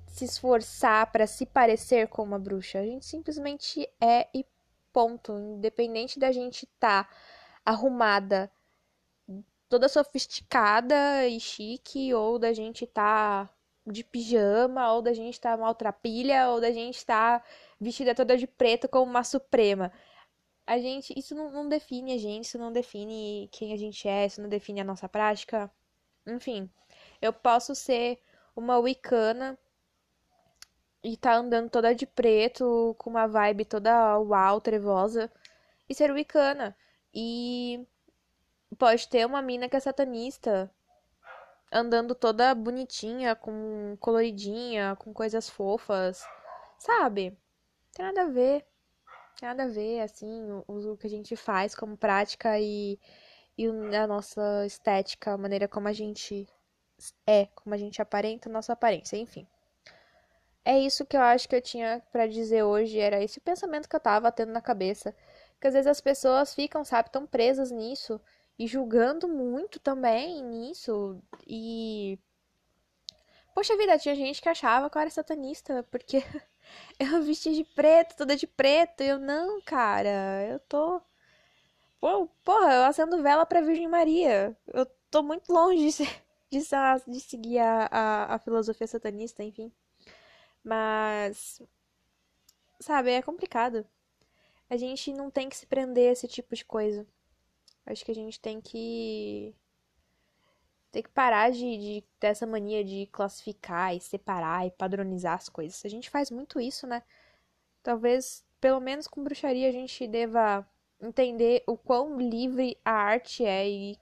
se 0.06 0.26
esforçar 0.26 1.10
para 1.10 1.26
se 1.26 1.46
parecer 1.46 2.08
com 2.08 2.22
uma 2.22 2.38
bruxa. 2.38 2.78
A 2.78 2.84
gente 2.84 3.06
simplesmente 3.06 3.88
é 3.98 4.28
e 4.34 4.44
ponto. 4.92 5.32
Independente 5.32 6.18
da 6.18 6.30
gente 6.30 6.64
estar 6.64 7.04
tá 7.04 7.10
arrumada, 7.64 8.52
toda 9.66 9.88
sofisticada 9.88 11.26
e 11.26 11.40
chique, 11.40 12.12
ou 12.12 12.38
da 12.38 12.52
gente 12.52 12.84
estar 12.84 13.46
tá 13.46 13.54
de 13.86 14.04
pijama, 14.04 14.92
ou 14.92 15.00
da 15.00 15.14
gente 15.14 15.36
estar 15.36 15.52
tá 15.52 15.56
maltrapilha, 15.56 16.50
ou 16.50 16.60
da 16.60 16.70
gente 16.70 16.98
estar 16.98 17.40
tá 17.40 17.46
vestida 17.80 18.14
toda 18.14 18.36
de 18.36 18.46
preto 18.46 18.86
como 18.90 19.10
uma 19.10 19.24
suprema. 19.24 19.90
A 20.68 20.78
gente, 20.78 21.18
isso 21.18 21.34
não, 21.34 21.50
não 21.50 21.66
define 21.66 22.12
a 22.12 22.18
gente, 22.18 22.44
isso 22.44 22.58
não 22.58 22.70
define 22.70 23.48
quem 23.50 23.72
a 23.72 23.76
gente 23.78 24.06
é, 24.06 24.26
isso 24.26 24.42
não 24.42 24.50
define 24.50 24.82
a 24.82 24.84
nossa 24.84 25.08
prática. 25.08 25.70
Enfim, 26.26 26.70
eu 27.22 27.32
posso 27.32 27.74
ser 27.74 28.20
uma 28.54 28.78
wicana 28.78 29.58
e 31.02 31.16
tá 31.16 31.34
andando 31.36 31.70
toda 31.70 31.94
de 31.94 32.06
preto, 32.06 32.94
com 32.98 33.08
uma 33.08 33.26
vibe 33.26 33.64
toda 33.64 34.18
uau, 34.18 34.60
trevosa, 34.60 35.32
e 35.88 35.94
ser 35.94 36.12
wicana. 36.12 36.76
E 37.14 37.86
pode 38.78 39.08
ter 39.08 39.24
uma 39.26 39.40
mina 39.40 39.70
que 39.70 39.76
é 39.76 39.80
satanista, 39.80 40.70
andando 41.72 42.14
toda 42.14 42.54
bonitinha, 42.54 43.34
com 43.34 43.96
coloridinha, 44.00 44.96
com 44.96 45.14
coisas 45.14 45.48
fofas, 45.48 46.22
sabe? 46.78 47.38
Tem 47.94 48.04
nada 48.04 48.24
a 48.24 48.28
ver. 48.28 48.66
Nada 49.40 49.64
a 49.64 49.68
ver, 49.68 50.00
assim, 50.00 50.50
o, 50.66 50.92
o 50.92 50.96
que 50.96 51.06
a 51.06 51.10
gente 51.10 51.36
faz 51.36 51.74
como 51.74 51.96
prática 51.96 52.58
e, 52.58 52.98
e 53.56 53.66
a 53.66 54.06
nossa 54.06 54.66
estética, 54.66 55.32
a 55.32 55.38
maneira 55.38 55.68
como 55.68 55.88
a 55.88 55.92
gente 55.92 56.48
é, 57.26 57.46
como 57.54 57.74
a 57.74 57.78
gente 57.78 58.02
aparenta, 58.02 58.48
nossa 58.48 58.72
aparência, 58.72 59.16
enfim. 59.16 59.46
É 60.64 60.78
isso 60.78 61.06
que 61.06 61.16
eu 61.16 61.22
acho 61.22 61.48
que 61.48 61.56
eu 61.56 61.62
tinha 61.62 62.02
para 62.12 62.26
dizer 62.26 62.62
hoje, 62.62 62.98
era 62.98 63.22
esse 63.22 63.38
o 63.38 63.42
pensamento 63.42 63.88
que 63.88 63.96
eu 63.96 64.00
tava 64.00 64.30
tendo 64.32 64.52
na 64.52 64.60
cabeça. 64.60 65.14
Que 65.60 65.66
às 65.66 65.74
vezes 65.74 65.86
as 65.86 66.00
pessoas 66.00 66.54
ficam, 66.54 66.84
sabe, 66.84 67.10
tão 67.10 67.26
presas 67.26 67.70
nisso 67.70 68.20
e 68.58 68.66
julgando 68.66 69.28
muito 69.28 69.80
também 69.80 70.42
nisso. 70.44 71.20
E. 71.46 72.18
Poxa 73.54 73.76
vida, 73.76 73.98
tinha 73.98 74.14
gente 74.14 74.40
que 74.42 74.48
achava 74.48 74.88
que 74.90 74.96
eu 74.96 75.02
era 75.02 75.10
satanista, 75.10 75.82
porque 75.90 76.22
eu 76.98 77.22
vesti 77.22 77.54
de 77.54 77.64
preto, 77.64 78.16
toda 78.16 78.36
de 78.36 78.46
preto. 78.46 79.02
E 79.02 79.08
eu, 79.08 79.18
não, 79.18 79.60
cara, 79.62 80.44
eu 80.48 80.58
tô. 80.60 81.00
Pô, 82.00 82.28
porra, 82.44 82.74
eu 82.74 82.84
acendo 82.84 83.22
vela 83.22 83.46
pra 83.46 83.60
Virgem 83.60 83.88
Maria. 83.88 84.56
Eu 84.68 84.86
tô 85.10 85.22
muito 85.22 85.52
longe 85.52 85.84
de, 85.84 85.92
ser, 85.92 86.22
de, 86.50 86.60
de 87.08 87.20
seguir 87.20 87.58
a, 87.58 87.88
a, 87.90 88.34
a 88.36 88.38
filosofia 88.38 88.86
satanista, 88.86 89.42
enfim. 89.44 89.72
Mas. 90.64 91.62
Sabe, 92.80 93.10
é 93.10 93.22
complicado. 93.22 93.86
A 94.70 94.76
gente 94.76 95.12
não 95.12 95.30
tem 95.30 95.48
que 95.48 95.56
se 95.56 95.66
prender 95.66 96.10
a 96.10 96.12
esse 96.12 96.28
tipo 96.28 96.54
de 96.54 96.64
coisa. 96.64 97.06
Acho 97.86 98.04
que 98.04 98.10
a 98.12 98.14
gente 98.14 98.40
tem 98.40 98.60
que. 98.60 99.54
Tem 100.98 101.02
que 101.04 101.10
parar 101.10 101.52
de, 101.52 101.78
de 101.78 102.04
ter 102.18 102.26
essa 102.26 102.44
mania 102.44 102.82
de 102.82 103.06
classificar 103.12 103.94
e 103.94 104.00
separar 104.00 104.66
e 104.66 104.70
padronizar 104.72 105.34
as 105.34 105.48
coisas. 105.48 105.84
A 105.84 105.88
gente 105.88 106.10
faz 106.10 106.28
muito 106.28 106.60
isso, 106.60 106.88
né? 106.88 107.04
Talvez, 107.84 108.44
pelo 108.60 108.80
menos 108.80 109.06
com 109.06 109.22
bruxaria, 109.22 109.68
a 109.68 109.70
gente 109.70 110.08
deva 110.08 110.68
entender 111.00 111.62
o 111.68 111.76
quão 111.76 112.18
livre 112.18 112.76
a 112.84 112.90
arte 112.90 113.44
é 113.44 113.68
e, 113.68 113.96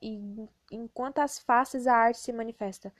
e 0.00 0.48
em 0.70 0.86
quantas 0.86 1.40
faces 1.40 1.88
a 1.88 1.96
arte 1.96 2.20
se 2.20 2.32
manifesta. 2.32 2.94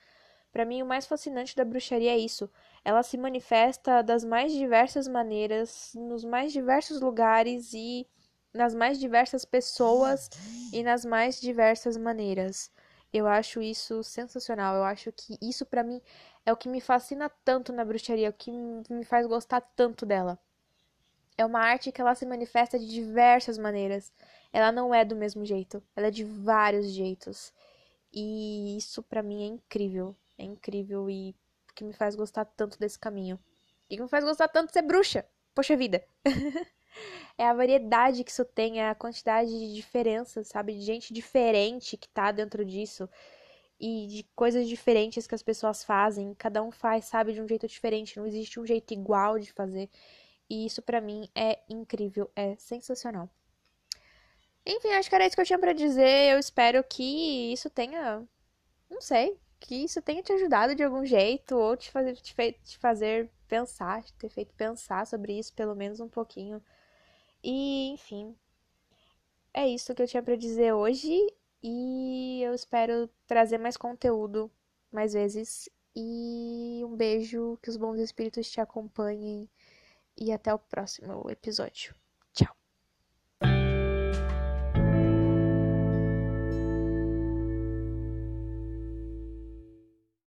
Para 0.50 0.64
mim, 0.64 0.82
o 0.82 0.86
mais 0.86 1.06
fascinante 1.06 1.54
da 1.54 1.64
bruxaria 1.64 2.10
é 2.14 2.18
isso. 2.18 2.50
Ela 2.84 3.04
se 3.04 3.16
manifesta 3.16 4.02
das 4.02 4.24
mais 4.24 4.50
diversas 4.50 5.06
maneiras, 5.06 5.92
nos 5.94 6.24
mais 6.24 6.52
diversos 6.52 7.00
lugares 7.00 7.72
e 7.72 8.08
nas 8.52 8.74
mais 8.74 8.98
diversas 8.98 9.44
pessoas 9.44 10.28
e 10.72 10.82
nas 10.82 11.04
mais 11.04 11.40
diversas 11.40 11.96
maneiras. 11.96 12.72
Eu 13.12 13.26
acho 13.26 13.62
isso 13.62 14.02
sensacional. 14.02 14.76
Eu 14.76 14.84
acho 14.84 15.12
que 15.12 15.38
isso 15.40 15.64
para 15.66 15.82
mim 15.82 16.00
é 16.44 16.52
o 16.52 16.56
que 16.56 16.68
me 16.68 16.80
fascina 16.80 17.30
tanto 17.44 17.72
na 17.72 17.84
bruxaria, 17.84 18.30
o 18.30 18.32
que 18.32 18.50
me 18.50 19.04
faz 19.04 19.26
gostar 19.26 19.60
tanto 19.60 20.04
dela. 20.06 20.38
É 21.38 21.44
uma 21.44 21.60
arte 21.60 21.92
que 21.92 22.00
ela 22.00 22.14
se 22.14 22.24
manifesta 22.26 22.78
de 22.78 22.88
diversas 22.88 23.58
maneiras. 23.58 24.12
Ela 24.52 24.72
não 24.72 24.94
é 24.94 25.04
do 25.04 25.14
mesmo 25.16 25.44
jeito, 25.44 25.82
ela 25.94 26.06
é 26.08 26.10
de 26.10 26.24
vários 26.24 26.90
jeitos. 26.90 27.52
E 28.12 28.76
isso 28.78 29.02
para 29.02 29.22
mim 29.22 29.42
é 29.42 29.46
incrível, 29.46 30.16
é 30.38 30.44
incrível 30.44 31.10
e 31.10 31.34
que 31.74 31.84
me 31.84 31.92
faz 31.92 32.16
gostar 32.16 32.46
tanto 32.46 32.78
desse 32.78 32.98
caminho. 32.98 33.38
E 33.90 33.96
que 33.96 34.02
me 34.02 34.08
faz 34.08 34.24
gostar 34.24 34.48
tanto 34.48 34.68
de 34.68 34.72
ser 34.74 34.82
bruxa. 34.82 35.26
Poxa 35.54 35.76
vida. 35.76 36.04
é 37.38 37.46
a 37.46 37.54
variedade 37.54 38.24
que 38.24 38.30
isso 38.30 38.44
tem, 38.44 38.80
é 38.80 38.88
a 38.88 38.94
quantidade 38.94 39.50
de 39.50 39.74
diferenças, 39.74 40.48
sabe? 40.48 40.74
De 40.74 40.82
gente 40.82 41.12
diferente 41.12 41.96
que 41.96 42.08
tá 42.08 42.32
dentro 42.32 42.64
disso. 42.64 43.08
E 43.78 44.06
de 44.06 44.22
coisas 44.34 44.66
diferentes 44.68 45.26
que 45.26 45.34
as 45.34 45.42
pessoas 45.42 45.84
fazem. 45.84 46.34
Cada 46.34 46.62
um 46.62 46.70
faz, 46.70 47.04
sabe, 47.04 47.32
de 47.34 47.42
um 47.42 47.48
jeito 47.48 47.68
diferente. 47.68 48.18
Não 48.18 48.26
existe 48.26 48.58
um 48.58 48.66
jeito 48.66 48.92
igual 48.94 49.38
de 49.38 49.52
fazer. 49.52 49.90
E 50.48 50.64
isso 50.64 50.80
para 50.80 51.00
mim 51.00 51.28
é 51.34 51.58
incrível, 51.68 52.30
é 52.34 52.56
sensacional. 52.56 53.28
Enfim, 54.64 54.88
acho 54.94 55.08
que 55.08 55.14
era 55.14 55.26
isso 55.26 55.36
que 55.36 55.42
eu 55.42 55.46
tinha 55.46 55.58
para 55.58 55.72
dizer. 55.72 56.32
Eu 56.32 56.38
espero 56.38 56.82
que 56.82 57.52
isso 57.52 57.70
tenha. 57.70 58.26
Não 58.90 59.00
sei. 59.00 59.38
Que 59.60 59.84
isso 59.84 60.02
tenha 60.02 60.22
te 60.22 60.32
ajudado 60.32 60.74
de 60.74 60.82
algum 60.82 61.04
jeito. 61.04 61.56
Ou 61.56 61.76
te 61.76 61.90
fazer, 61.90 62.16
te, 62.16 62.34
fe... 62.34 62.52
te 62.64 62.78
fazer 62.78 63.30
pensar, 63.46 64.02
te 64.02 64.12
ter 64.14 64.28
feito 64.28 64.54
pensar 64.54 65.06
sobre 65.06 65.38
isso 65.38 65.52
pelo 65.54 65.74
menos 65.74 66.00
um 66.00 66.08
pouquinho. 66.08 66.62
E, 67.48 67.90
enfim, 67.92 68.36
é 69.54 69.68
isso 69.68 69.94
que 69.94 70.02
eu 70.02 70.06
tinha 70.08 70.22
para 70.22 70.34
dizer 70.36 70.72
hoje 70.72 71.16
e 71.62 72.42
eu 72.42 72.52
espero 72.52 73.08
trazer 73.24 73.56
mais 73.56 73.76
conteúdo 73.76 74.50
mais 74.90 75.12
vezes. 75.12 75.68
E 75.94 76.82
um 76.84 76.96
beijo, 76.96 77.56
que 77.62 77.70
os 77.70 77.76
bons 77.76 78.00
espíritos 78.00 78.50
te 78.50 78.60
acompanhem 78.60 79.48
e 80.16 80.32
até 80.32 80.52
o 80.52 80.58
próximo 80.58 81.30
episódio. 81.30 81.94